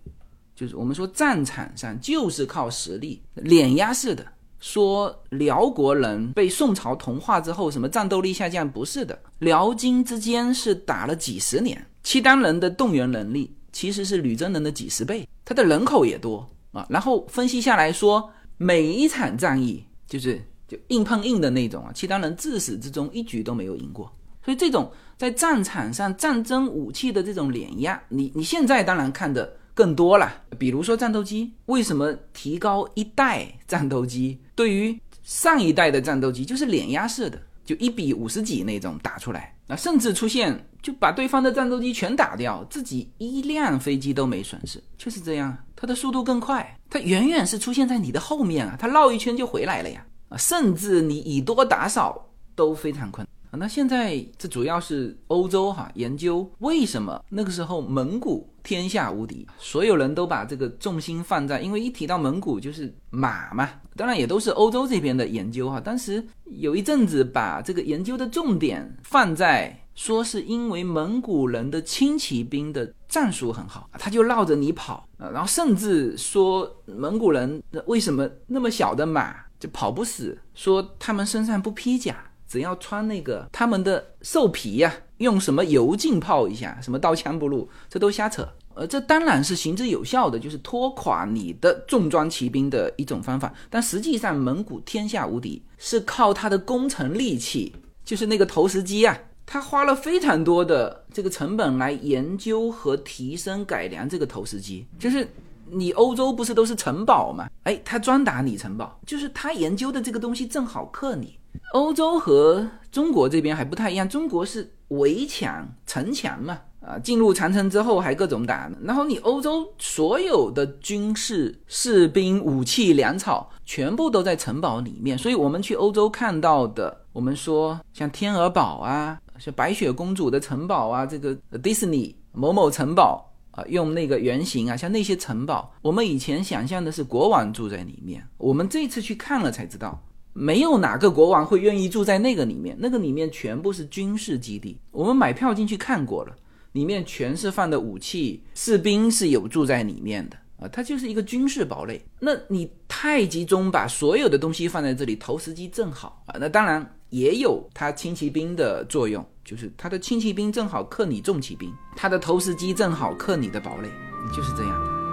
[0.54, 4.26] 就是我们说战场上就是靠实力碾压式的。
[4.66, 8.68] 说辽国人被宋朝同化之后，什么战斗力下降？
[8.68, 16.84] 不是的，辽金之间是打了几十年，契丹人的动员能力其实是吕真人的几十倍，他的人口也多啊。
[16.90, 24.12] 然后分析下来说，每一场战役就是就硬碰硬的那种啊，契丹人自始至终一局都没有赢过。
[24.44, 29.56] 所以这种在战场上战争武器的这种碾压，你你现在当然看的。
[29.76, 34.40] 更多了，比如说战斗机，为什么提高一代战斗机？
[34.56, 45.56] 对于上一代的战斗机，就是碾压式的，就一比五十几那种打出来，那甚至出现就把对方的战斗机全打掉，自己一辆飞机都没损失，就是这样。
[45.76, 53.35] 它的速度更快，它远远是出现在你的后面啊，它绕一圈就回来了呀，啊，甚至你以多打少都非常困难。
[53.58, 65.80] 那现在这主要是欧洲哈研究为什么那个时候蒙古天下无敌，所有人都把这个重心放在，因为一提到蒙古就是马嘛，当然也都是欧洲这边的研究哈。
[65.80, 82.25] 当时有一阵子把这个研究的重点放在说是因为蒙古人的轻骑兵的战术很好，他就绕着你跑啊，然后甚至说蒙古人为什么那么小的马就跑不死，说他们身上不披甲。
[82.48, 88.48] 只要穿那个他们的兽皮呀，用什么油浸泡一下，什么刀枪不入，这都瞎扯。
[88.74, 93.50] 呃，这当然是行之有效的，就是拖垮你的重装骑兵的一种方法。
[93.70, 97.74] 但实际上，蒙古天下无敌是靠他的攻城利器，
[98.04, 104.86] 就是那个投石机啊，他花了非常多的这个成本来研究和提升改良这个投石机。
[104.98, 105.26] 就是
[105.70, 107.48] 你欧洲不是都是城堡吗？
[107.62, 111.38] 哎，他专打你城堡，就是他研究的这个东西正好克你。
[111.72, 118.70] 欧洲和中国这边还不太一样，中国是围墙、城墙嘛，啊，进入长城之后还各种打。
[118.82, 140.00] 然后你欧洲所有的军事、士兵、武器、粮草全部都在城堡里面，所以我们去欧洲看到的，我们说像天鹅堡啊，像白雪公主的城堡啊，这个迪士尼某某城堡啊，用那个原型啊，像那些城堡，我们以前想象的是国王住在里面，我们这次去看了才知道。
[140.38, 144.78] 没有哪个国王会愿意住在那个里面，那个里面全部是军事基地。
[144.90, 146.36] 我们买票进去看过了，
[146.72, 152.04] 里面全是放的武器，士兵是有住在里面的啊，它就是一个军事堡垒。
[152.20, 163.88] 那你太集中把所有的东西放在这里，投石机正好啊，那当然也有它轻骑兵的作用，就是它的轻骑兵正好克你重骑兵，它的投石机正好克你的堡垒，
[164.36, 164.84] 就是这样。
[164.84, 165.05] 的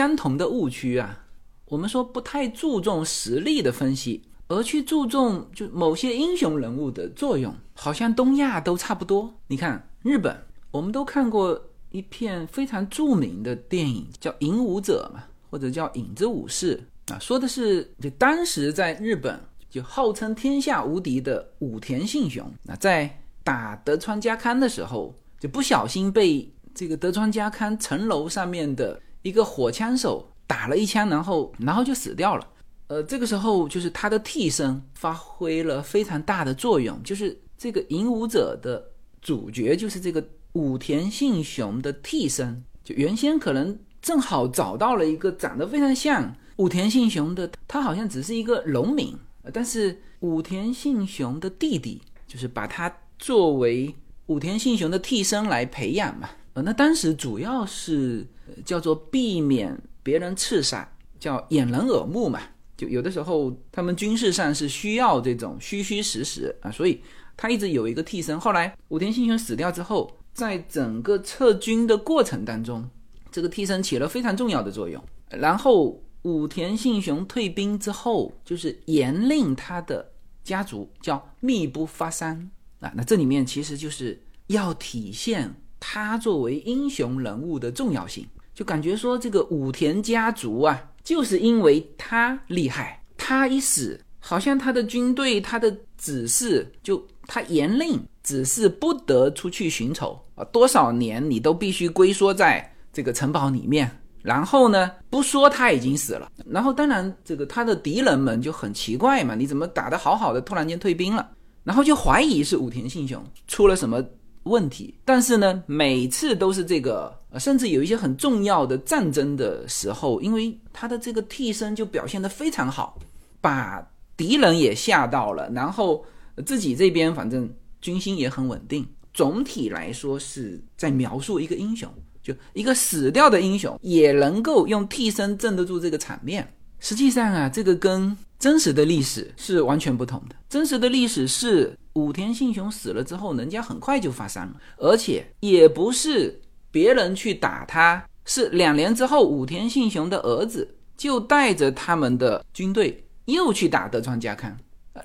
[0.00, 1.26] 相同的误区啊，
[1.66, 9.34] 我们说不太注重实力的分析，而去注重就某些英雄人物的作用，好像东亚都差不多。
[9.48, 10.34] 你看日本，
[10.70, 16.82] 我们都看过一片非常著名的电影，叫《影武者》嘛，或者叫《影子武士》
[17.12, 19.38] 啊，说的是就当时在日本
[19.68, 26.50] 就号称天下无敌的武田信雄，那在打德川家康的时候，就不小心被。
[26.72, 32.46] 这个德川家康城楼上面的一个火枪手打了一枪，然后然后就死掉了。
[32.88, 38.84] 呃，这个时候就是他的替身发挥了非常大的作用，就是这个影武者的
[39.22, 42.64] 主角就是这个武田信雄的替身。
[42.82, 49.16] 就原先可能正好找到了一个长得非常像武田信雄的，他好像只是一个农民，
[49.52, 53.94] 但是武田信雄的弟弟就是把他作为
[54.26, 56.28] 武田信雄的替身来培养嘛。
[56.54, 58.26] 呃，那当时主要是
[58.64, 60.88] 叫做避免别人刺杀，
[61.18, 62.40] 叫掩人耳目嘛。
[62.76, 67.02] 就有的时候他们军事上是需要这种虚虚实实啊，所以
[67.36, 68.40] 他一直有一个替身。
[68.40, 72.88] 后来武田信雄死掉之后，在整个撤军的过程当中，
[73.30, 75.02] 这个替身起了非常重要的作用。
[75.28, 82.90] 然后武田信雄退兵之后，就是严令他的家族叫密不发丧啊。
[82.94, 85.54] 那这里面其实就是要体现。
[85.82, 88.26] 他作为英雄人物的重要性，
[88.60, 103.90] 就感觉说这个武田家族啊，就是因为他厉害，他一死，好像他的军队、他的指示，就他严令指示不得出去寻仇啊，多少年你都必须龟缩在这个城堡里面。
[104.20, 111.30] 然后呢，不说他已经死了，然后当然这个他的敌人们就很奇怪嘛，你怎么打得好好的，突然间退兵了？
[111.64, 114.04] 然后就怀疑是武田信雄出了什么。
[114.44, 122.98] 问题，但是呢，每次都是这个，甚至有一些很重要的战争的时候，因为他的这个替身就表现得非常好，
[123.40, 126.04] 把敌人也吓到了，然后
[126.44, 127.48] 自己这边反正
[127.80, 128.86] 军心也很稳定。
[129.12, 136.52] 总体来说是在描述一个英雄，就一个死掉的英雄也能够用替身镇得住这个场面。
[136.78, 140.36] 实际上啊，这个跟真实的历史是完全不同的。
[140.48, 146.40] 真实的历史是武田信雄死了之后，人家很快就发丧了，而且也不是
[146.70, 154.56] 别人去打他，是两年之后武田信雄的儿子就带着他们的军队又去打德川家康，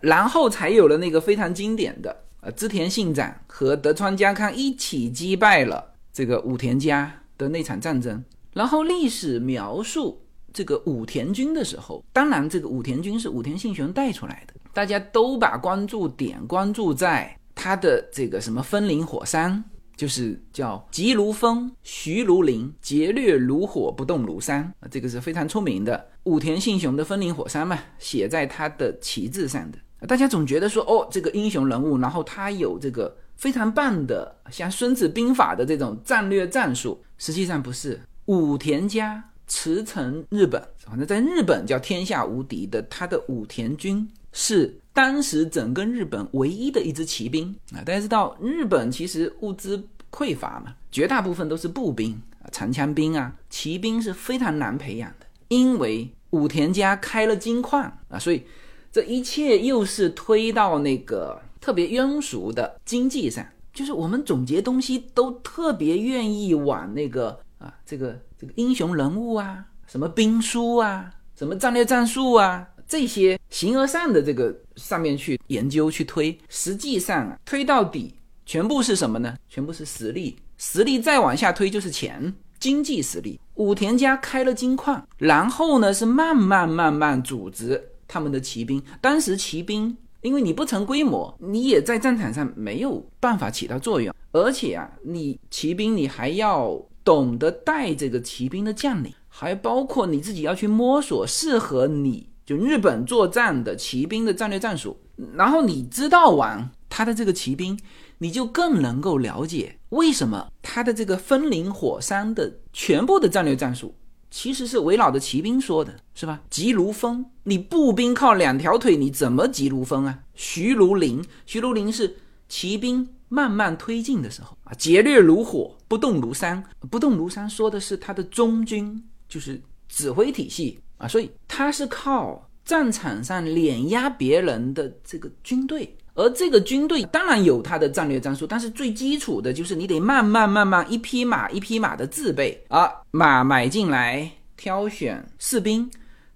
[0.02, 8.24] 然后才有了那个非常经典的呃织田信长和德川家康一起击败了这个武田家的那场战争。
[8.54, 10.22] 然后历史描述。
[10.54, 19.62] 这个武田军的时候，当然这个武田军是武田信雄带出来的，大家都把关注点关注在他的这个什么风林火山，
[19.96, 29.78] 就是叫急如风，徐如林，劫掠如火，不动如山啊，这个是非常出名的武田信雄的风林火山嘛，写在他的旗帜上的。
[30.08, 39.24] 大家总觉得说，哦，这个英雄人物，然后他有这个非常棒的像孙子兵法的这种战略战术，实际上不是武田家。
[39.48, 42.82] 驰骋日本，反正在日本叫天下无敌的。
[42.90, 47.84] 他的武田军是当时整个日本唯一的一支骑兵啊。
[47.86, 55.26] 大家知道，日本其实物资匮乏嘛，绝大部分都是步兵啊、长枪兵啊，骑兵是非常难培养的。
[55.50, 58.44] 因为武田家开了金矿啊，所以
[58.92, 68.20] 这一切又是推到那个特别庸俗的经济上，就是我们总结东西都特别愿意往那个啊这个。
[68.38, 78.14] 这个英雄人物啊，什么兵书啊，什么战略战术啊，这些形而上的这个上面去研究去推，实际上啊，推到底
[78.46, 79.36] 全部是什么呢？
[79.50, 83.40] 全部是实力，实力再往下推就是钱，经济实力。
[83.56, 88.82] 武田家开了金矿，然后呢是慢慢慢慢组织他们的骑兵。
[89.02, 96.82] 当时骑兵，因为你不成规模，你也在战场上没有办法起到作用，而且啊，你骑兵你还要。
[97.06, 104.98] 懂得带这个骑兵的将领，还包括你自己要去摸索适合你就日本作战的骑兵的战略战术。
[105.34, 107.80] 然后你知道完他的这个骑兵，
[108.18, 113.96] 你就更能够了解为什么他的这个风林火山的全部的战略战术
[114.30, 116.42] 其实是围绕着骑兵说的，是吧？
[116.50, 120.20] 急如风，你步兵靠两条腿，你怎么急如风啊？
[120.34, 122.18] 徐如林，徐如林是
[122.48, 123.10] 骑兵。
[123.28, 126.64] 慢慢推进的时候啊，劫掠如火，不动如山。
[126.92, 145.90] 不动如山说的是他的中军，就是指挥体系啊，所以他是靠战场上碾压别人的这个军队，而这个军队当然有它的战略战术，但是最基础的就是你得慢慢慢慢一匹马一匹马的自备啊，马买进来，挑选士兵，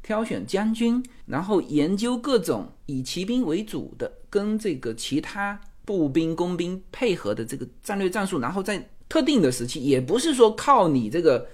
[0.04, 11.48] 挑选将军，然后研究各种以骑兵为主的跟这个其他步兵、工兵配合的这个战略战术，然后在特定的时期，也不是说靠你这个。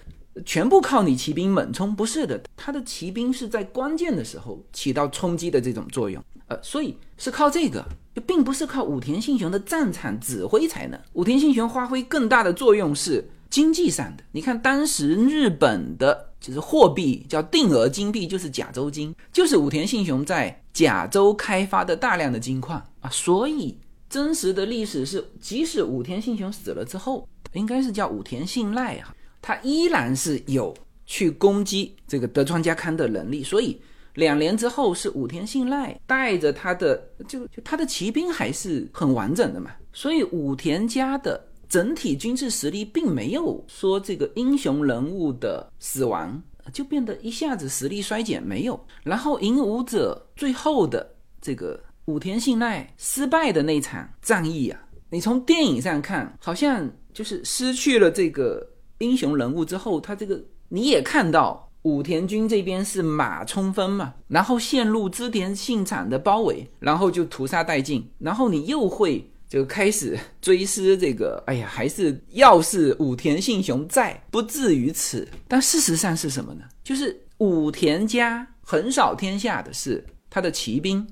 [0.43, 10.99] 全部靠你骑兵猛冲，不是的，他的骑兵是在关键的时候起到冲击的这种作用，呃，所以是靠这个，就并不是靠武田信雄的战场指挥才能。
[11.13, 14.23] 武田信雄发挥更大的作用是经济上的。
[14.33, 23.09] 你看当时日本的就是货币叫定额金币，就是甲州金，就是武田信雄在甲州开发的大量的金矿啊。
[23.09, 23.77] 所以
[24.09, 29.15] 真实的历史是，即使武田信雄死了之后，应该是叫武田信赖啊。
[29.47, 30.73] 他依然是有
[31.05, 33.79] 去攻击这个德川家康的能力，所以
[34.15, 41.39] 两年之后是武田信赖带着他的就就他的骑兵还是很完整的嘛，所以武田家的
[41.69, 46.41] 整体军事实力并没有说这个英雄人物的死亡
[46.73, 51.07] 就变得一下子实力衰减没有，然后影武者最后的
[51.39, 54.81] 这个武田信赖失败的那场战役啊，
[55.11, 58.67] 你从电影上看好像就是失去了这个。
[58.99, 75.27] 英雄人物之后，他这个你也看到武田军这边是马冲锋嘛，然后陷入织田信长的包围，然后就屠杀殆尽，然后你又会就开始追思这个，哎呀，还是要是武田信雄在，不至于此。
[75.47, 76.63] 但事实上是什么呢？
[76.83, 81.05] 就是武田家横扫天下的是他的骑兵，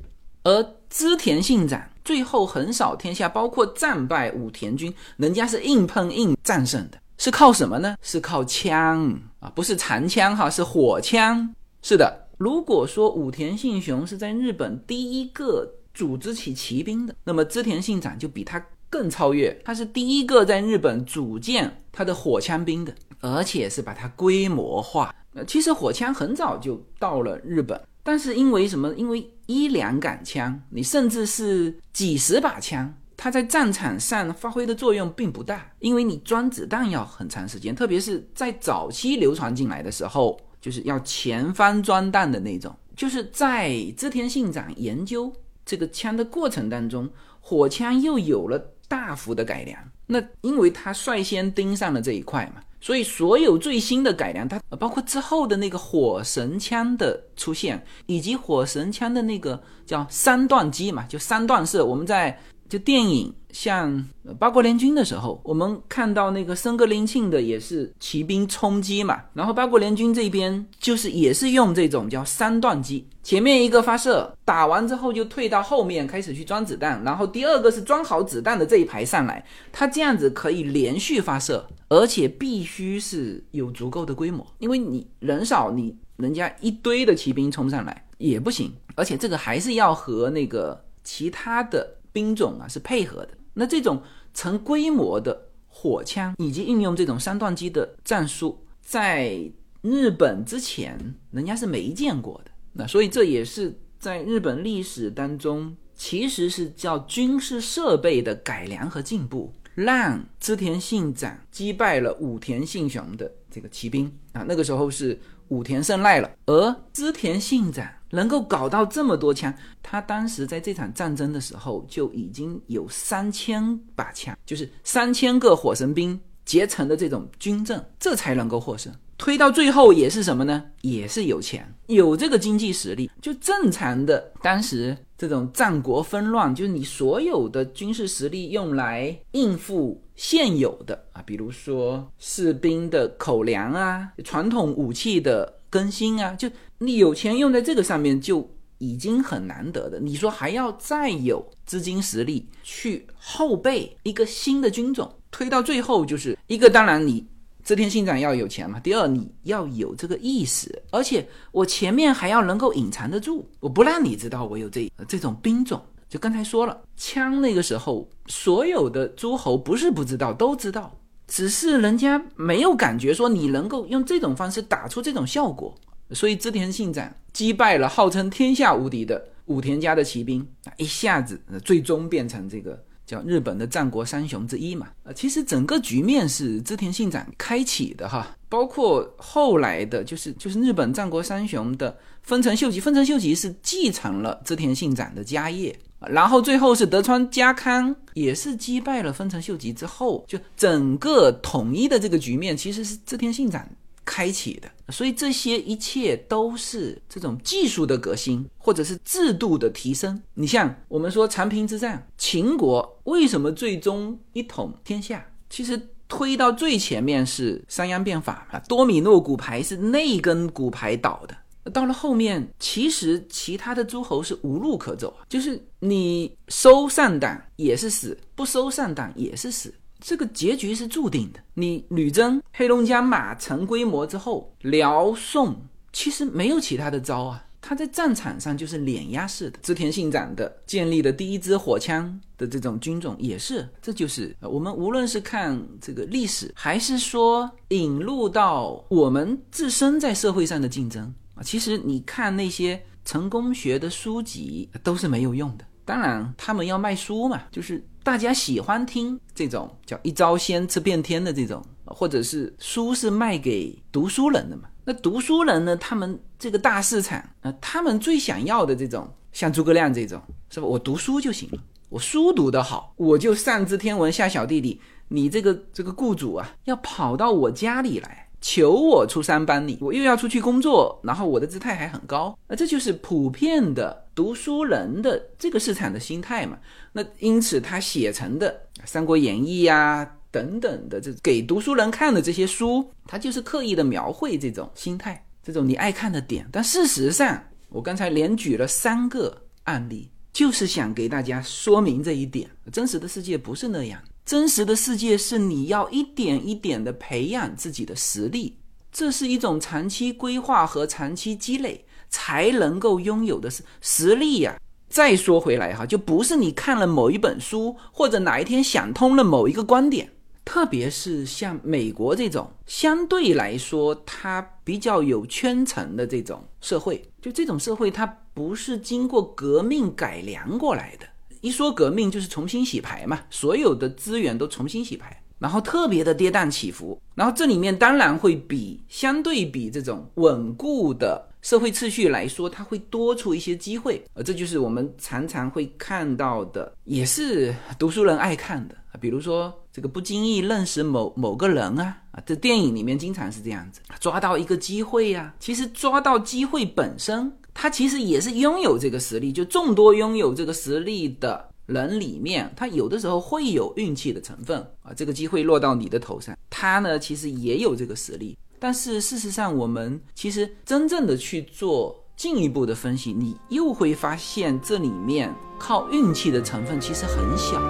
[0.44, 6.98] 而织田信长最后横扫天下，包括战败武田军，人家是硬碰硬战胜的。
[7.24, 7.96] 是靠什么呢？
[8.02, 11.56] 是靠枪啊，不是长枪哈，是火枪。
[11.82, 25.16] 是的，如果说武田信雄是在日本第一个组织起骑兵的，那么织田信长就比他更超越，他是第一个在日本组建他的火枪兵的，而且是把它规模化。
[25.34, 28.94] 呃，其实火枪很早就到了日本，但是因为什么？
[28.96, 32.94] 因为一两杆枪，你甚至是几十把枪。
[33.16, 42.76] 它在战场上发挥的作用并不大，因为你装子弹要很长时间，特别是在早期流传进来的时候，就是要前方装弹的那种。
[42.96, 45.32] 就是在织田信长研究
[45.66, 47.10] 这个枪的过程当中，
[47.40, 49.80] 火枪又有了大幅的改良。
[50.08, 62.38] 那因为他率先盯上了这一块嘛，所以所有最新的改良，它包括之后的那个火神枪的出现，以及火神枪的那个叫三段机嘛，就三段式，我们在。
[62.74, 64.04] 就电影像
[64.40, 91.98] 八国联军的时候，我们看到那个森格林庆的也是骑兵冲击嘛，然后八国联军这边就是也是用这种叫三段机，前面一个发射，打完之后就退到后面开始去装子弹，然后第二个是装好子弹的这一排上来，它这样子可以连续发射，而且必须是有足够的规模，因为你人少，你人家一堆的骑兵冲上来也不行，而且这个还是要和那个其他的。
[92.14, 94.02] 兵种啊是配合的，那这种
[94.34, 99.52] 成规模的火枪以及运用这种三段机的战术，在
[99.82, 102.52] 日本之前人家是没见过的。
[102.72, 114.44] 那所以这也是在日本历史当中，其实是叫军事设备的改良和进步，让织田信长击败了武田信雄的这个骑兵啊。
[114.48, 117.88] 那个时候是武田胜赖了，而织田信长。
[118.14, 119.52] 能够搞到这么多枪，
[119.82, 128.94] 他当时在这场战争的时候就已经有三千把枪，就是三千个火神兵结成的这种军阵，这才能够获胜。
[129.18, 130.64] 推到最后也是什么呢？
[130.82, 133.10] 也是有钱，有这个经济实力。
[133.20, 145.52] 就正常的当时这种战国纷乱，就是你所有的军事实力用来应付现有的啊，比如说士兵的口粮啊，传统武器的。
[145.74, 146.48] 更新啊，就
[146.86, 150.00] 你有钱用在这个上面就已经很难得的。
[150.00, 157.26] 你说还要再有资金实力去后备一个新的军种，推到最后就是一个，当然你
[157.64, 158.80] 织田信长要有钱嘛。
[158.80, 165.82] 第二，你要有这个意识，而且我前面还要能够隐藏得住，我不让你知道我有这这种兵种。
[166.10, 170.96] 就刚才说了，枪那个时候所有的诸侯不是不知道，都知道。
[171.26, 175.74] 只是人家没有感觉说你能够用这种方式打出这种效果，
[176.14, 180.48] 所以织田信长击败了号称天下无敌的武田家的骑兵，
[180.78, 184.88] 一下子最终变成这个叫日本的战国三雄之一嘛。
[185.04, 195.78] 呃，其实整个局面是织田信长开启的哈，包括后来的就是就是日本战国三雄的丰臣秀吉，丰臣秀吉是继承了织田信长的家业。
[196.10, 203.66] 然后最后是德川家康也是击败了丰臣秀吉之后，就整个统一的这个局面其实是织田信长
[204.06, 204.70] 开启的。
[204.90, 210.22] 所以这些一切都是这种技术的革新，或者是制度的提升。
[210.34, 215.26] 你像我们说长平之战，秦国为什么最终一统天下？
[215.50, 221.38] 其实推到最前面是商鞅变法嘛，多米诺骨牌是那根骨牌倒的。
[221.72, 229.74] 到了后面，其实其他的诸侯是无路可走啊，就是你收上党也是死，不收上党也是死，
[230.04, 231.40] 这个结局是注定的。
[231.54, 235.56] 你吕征黑龙江马成规模之后，辽宋
[235.94, 239.58] 其实没有其他的招啊，他在战场上就是碾压式的。
[239.64, 251.14] 织田信长的建立的第一支火枪的这种军种也是，这就是我们无论是看这个历史，还是说引入到我们自身在社会上的竞争。
[251.36, 255.66] 啊，其实你看那些成功学的书籍都是没有用的。
[255.86, 264.64] 当然，他们要卖书嘛，就是大家喜欢听这种叫“一招鲜吃遍天”的这种，或者是书是卖给读书人的嘛。
[264.84, 270.68] 那读书人呢，他们这个大市场啊，他们最想要的这种，像诸葛亮这种，是吧？
[270.68, 274.82] 我读书就行了，我书读得好，我就上知天文下晓地理。
[275.08, 278.20] 你这个这个雇主啊，要跑到我家里来。
[278.46, 286.58] 求我出山帮你，我又要出去工作，然后我的姿态还很高，那这就是普遍的读书人的这个市场的心态嘛。
[286.94, 288.50] 那因此他写成的
[288.86, 296.48] 《三国演义》呀等等的这给读书人看的这些书，他就是刻意的描绘这种心态，这种你爱看的点。
[296.52, 304.00] 但事实上，我刚才连举了三个案例，就是想给大家说明这一点：真实的世界不是那样。
[304.26, 308.58] 真实的世界是你要一点一点的培养自己的实力，
[308.92, 314.58] 这是一种长期规划和长期积累才能够拥有的是实力呀。
[314.94, 320.12] 再说回来哈，就不是你看了某一本书或者哪一天想通了某一个观点，
[320.46, 331.08] 特别是像美国这种相对来说它比较有圈层的这种社会，就这种社会它不是经过革命改良过来的。
[331.42, 357.30] 一说革命就是重新洗牌嘛，所有的资源都重新洗牌，然后特别的跌宕起伏，然后这里面当然会比相对比这种稳固的社会秩序来说，它会多出一些机会，呃，这就是我们常常会看到的，也是读书人爱看的啊，比如说这个不经意认识某某个人啊，啊，这电影里面经常是这样子，抓到一个机会呀，其实抓到机会本身。
[357.56, 364.94] 他其实也是拥有这个实力，就众多拥有这个实力的人里面，他有的时候会有运气的成分啊。
[364.96, 368.38] 这个机会落到你的头上，他呢其实也有这个实力。
[368.60, 377.62] 但是事实上，我们其实真正的去做进一步的分析，你又会发现这里面靠运气的成分其实很小。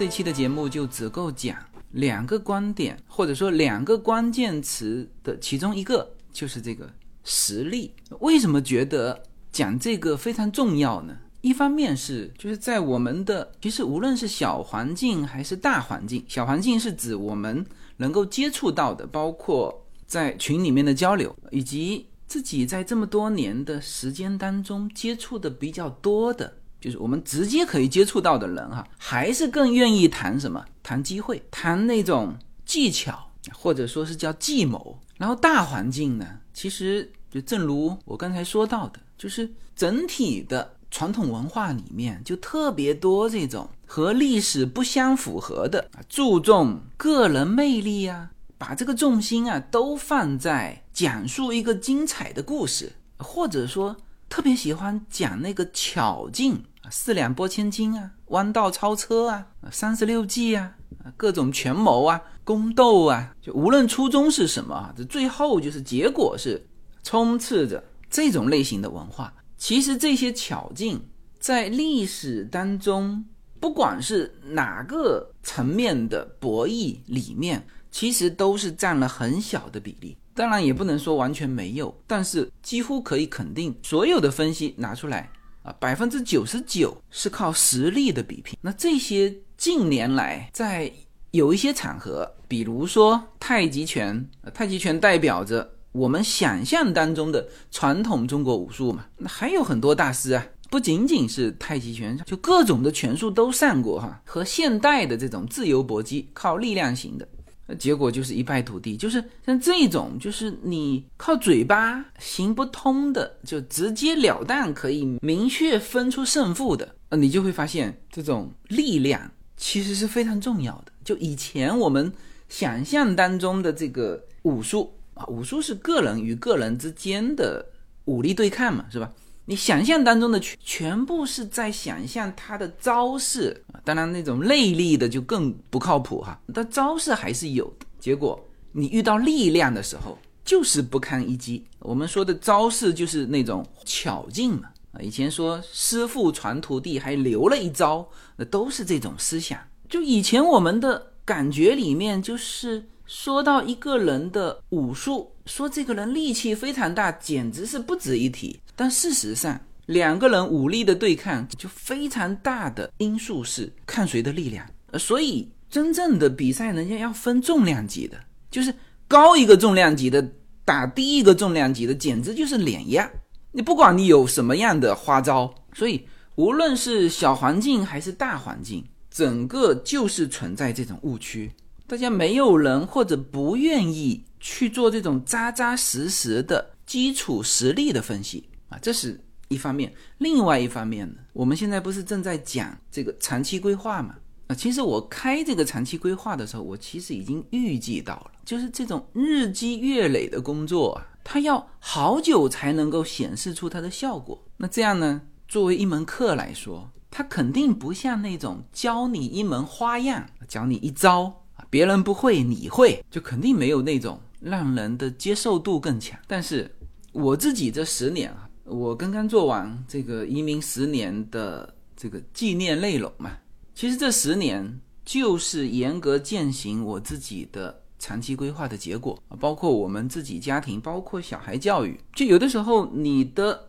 [0.00, 1.54] 这期的节目就只够讲
[1.90, 6.90] 两个观点，或者说两个关键词的其中一个，就是这个
[7.22, 7.92] 实力。
[8.20, 9.22] 为什么觉得
[9.52, 11.14] 讲这个非常重要呢？
[11.42, 17.66] 一方面是就是在我们的其实无论是小环境还是大环境，小环境是指我们
[17.98, 26.54] 能够接触到的，包括在群里面的交流，以及自己在这么多年的时间当中接触的比较多的。
[26.80, 30.64] 就是我们直接可以接触到的人哈，还是更愿意谈什么？
[30.82, 34.98] 谈机会，谈那种技巧，或者说是叫计谋。
[35.18, 53.94] 然后大环境呢，其实就正如我刚才说到的，就是整体的传统文化里面就特别多这种和历史不相符合的，注重个人魅力啊，把这个重心啊都放在讲述一个精彩的故事，或者说
[54.30, 56.64] 特别喜欢讲那个巧劲。
[56.90, 60.74] 四两拨千斤啊，弯道超车啊，三十六计啊，
[61.16, 66.66] 各种权谋啊，宫斗啊，就无论初衷是什么啊，这最后就是结果是
[67.02, 69.32] 充斥着这种类型的文化。
[69.56, 71.00] 其实这些巧劲
[71.38, 73.24] 在历史当中，
[73.60, 80.16] 不管是哪个层面的博弈里面，其实都是占了很小的比例。
[80.32, 85.30] 当然也不能说完全没有，但是几乎可以肯定，所有的分析拿出来。
[85.62, 88.58] 啊，百分之九十九是靠实力的比拼。
[88.62, 90.90] 那这些近年来在
[91.32, 99.06] 有一些场合，比如说太极拳，太极拳代表着我们想象当中的传统中国武术嘛。
[99.18, 104.22] 那还有很多大师啊，不仅仅是太极拳，就各种的拳术都上过哈。
[104.24, 107.28] 和现代的这种自由搏击，靠力量型的。
[107.76, 120.92] 结果就是一败涂地，就是像这种，就是你靠嘴巴行不通的，就直截了当可以明确分出胜负的，呃，你就会发现这种力量其实是非常重要的。
[121.04, 122.12] 就以前我们
[122.48, 127.64] 想象当中的这个武术啊，武术是个人与个人之间的
[128.04, 129.12] 武力对抗嘛，是吧？
[129.46, 136.40] 你想象当中的全全部是在想象他的招式，当然那种内力的就更不靠谱哈。
[136.54, 138.38] 但招式还是有的，结果
[138.72, 141.64] 你遇到力量的时候就是不堪一击。
[141.80, 149.58] 我们说的招式就是那种巧劲嘛啊，以前说师傅传徒弟还留了一招，那都是这种思想。
[149.88, 158.60] 就以前我们的感觉里面，就是说到一个人的武术，说这个人力气非常大，简直是不值一提。
[158.80, 164.66] 但事实上，两个人武力的对抗就非常大的因素是看谁的力量。
[164.98, 168.18] 所以真正的比赛，人家要分重量级的，
[168.50, 168.74] 就是
[169.06, 170.26] 高一个重量级的
[170.64, 173.06] 打低一个重量级的，简直就是碾压。
[173.52, 176.06] 你不管你有什么样的花招，所以
[176.36, 181.52] 无论是小环境还是大环境，整个就是存在这种误区。
[181.86, 188.46] 大家没有人或者不愿意去做这种扎扎实实的基础实力的分析。
[188.70, 189.92] 啊，这是一方面。
[190.18, 194.14] 另外一方面呢，我们现在不是正在讲这个长期规划嘛？
[194.46, 204.40] 啊，其实我开这个长期规划的时候，我其实已经预计到了，就是这种日积月累的工作啊，它要好久才能够显示出它的效果。
[204.56, 216.18] 那这样呢，作为一门课来说，它肯定不像那种教你一门花样，教你一招啊，别人不会你会，就肯定没有那种让人的接受度更强。
[216.26, 216.72] 但是
[217.12, 218.49] 我自己这十年啊。
[218.70, 223.36] 我刚刚做完这个移民十年的这个纪念内容嘛，
[223.74, 233.68] 其实这十年就是严格践行我自己的长期规划的结果，包括我们自己家庭，包括小孩教育，就有的时候你的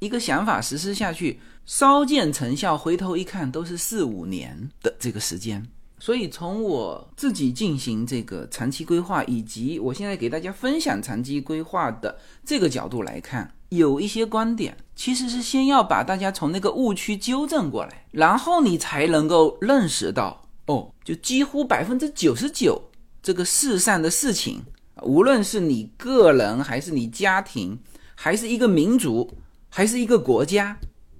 [0.00, 5.66] 一个想法实施下去，稍见成效，回头一看都是四五年的这个时间。
[5.98, 13.50] 所以从我自己进行这个长期规划，以及我现在给大家分享长期规划的这个角度来看。
[13.76, 22.90] 有一些观点其实是先要把大家从那个误区纠正过来，然后你才能够认识到，哦，就几乎百分之九十九
[23.22, 24.62] 这个世上的事情，
[25.02, 27.78] 无论是你个人还是你家庭，
[28.14, 29.38] 还是一个民族，
[29.70, 30.76] 还是一个国家，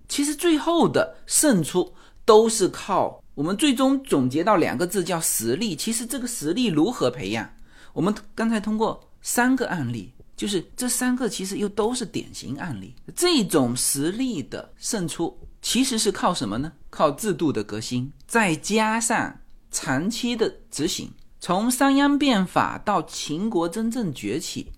[0.06, 1.94] 其实最后的胜出
[2.26, 5.74] 都是靠我们最终总结到两个字叫实力。
[5.74, 7.48] 其实这个实力如何培养？
[7.94, 10.12] 我们刚才通过三个案例。
[10.42, 16.72] 就是这三个其实又都是典型案例，这种实力的胜出其实是靠什么呢？
[16.90, 19.38] 靠制度的革新，再加上
[19.70, 21.08] 长期的执行。
[21.38, 24.72] 从商鞅变法到秦国真正崛起，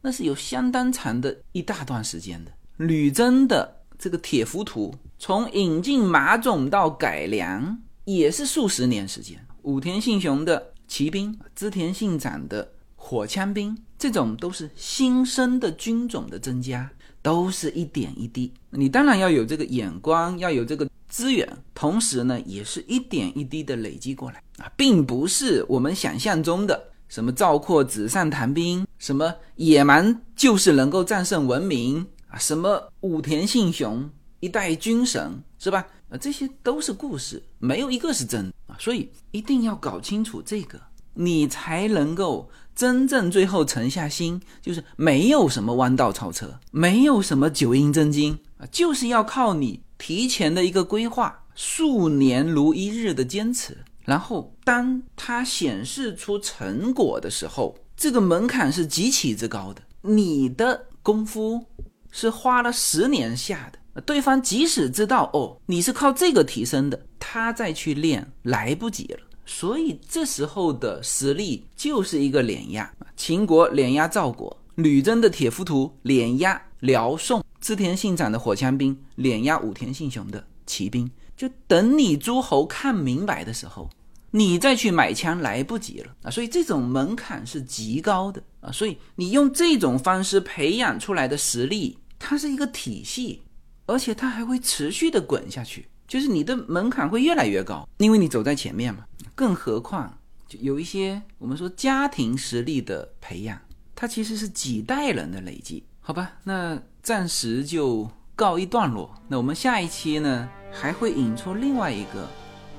[0.00, 2.50] 那是有相当长的一大段时间的。
[2.78, 9.38] 吕征的这个铁浮屠，从引进马种到改良，也是数十年时间。
[9.64, 12.72] 武田信雄的骑兵，织田信长的。
[13.02, 16.88] 火枪兵这种都是新生的军种的增加，
[17.22, 18.52] 都是一点一滴。
[18.68, 34.08] 你当然要有这个眼光，要有这个资源，同时呢，也是一点一滴的累积过来啊，并不是我们想象中的什么赵括纸上谈兵，什么野蛮就是能够战胜文明啊，什么武田信雄
[34.40, 35.84] 一代军神是吧？
[36.10, 40.78] 啊，这些都是故事，没有一个是真的啊，所以一定要搞清楚这个，
[41.14, 42.48] 你才能够。
[42.80, 53.76] 真正最后沉下心，就是没有什么弯道超车，没有什么九阴真经啊，就是要靠你提前的一个规划，数年如一日的坚持，
[54.06, 59.82] 然后当它显示出成果的时候，这个门槛是极其之高的。
[60.00, 61.62] 你的功夫
[62.10, 69.20] 是花了十年下的，对方即使知道哦，你是靠这个提升的，他再去练来不及了。
[69.52, 81.10] 所以这时候的实力就是一个碾压，秦国碾压赵国，吕征的铁浮屠碾压辽宋，织田信长的火枪兵碾压武田信雄的骑兵。
[81.36, 83.90] 就等你诸侯看明白的时候，
[84.30, 86.30] 你再去买枪来不及了啊！
[86.30, 88.70] 所以这种门槛是极高的啊！
[88.70, 93.42] 所以你用这种方式培养出来的实力，它是一个体系，
[93.86, 95.88] 而且它还会持续的滚下去。
[96.10, 99.04] 就是你的门槛会越来越高，因为你走在前面嘛。
[99.32, 103.56] 更何况，就有一些我们说家庭实力的培养，
[103.94, 106.32] 它其实是几代人的累积，好吧？
[106.42, 109.08] 那暂时就告一段落。
[109.28, 112.28] 那我们下一期呢，还会引出另外一个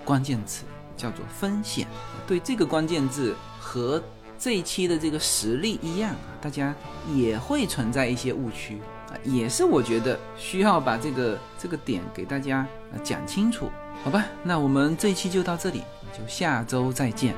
[0.04, 0.66] 关键词，
[0.98, 1.88] 叫做风险。
[2.28, 4.04] 对这个关键字和
[4.38, 6.76] 这一期的这个实例一样啊，大家
[7.16, 8.82] 也会存在一些误区
[9.24, 12.66] 也是我觉得需要把这个这个点给大家
[13.04, 13.70] 讲清楚，
[14.04, 14.26] 好吧？
[14.44, 17.36] 那我们这一期就到这里，就下周再见。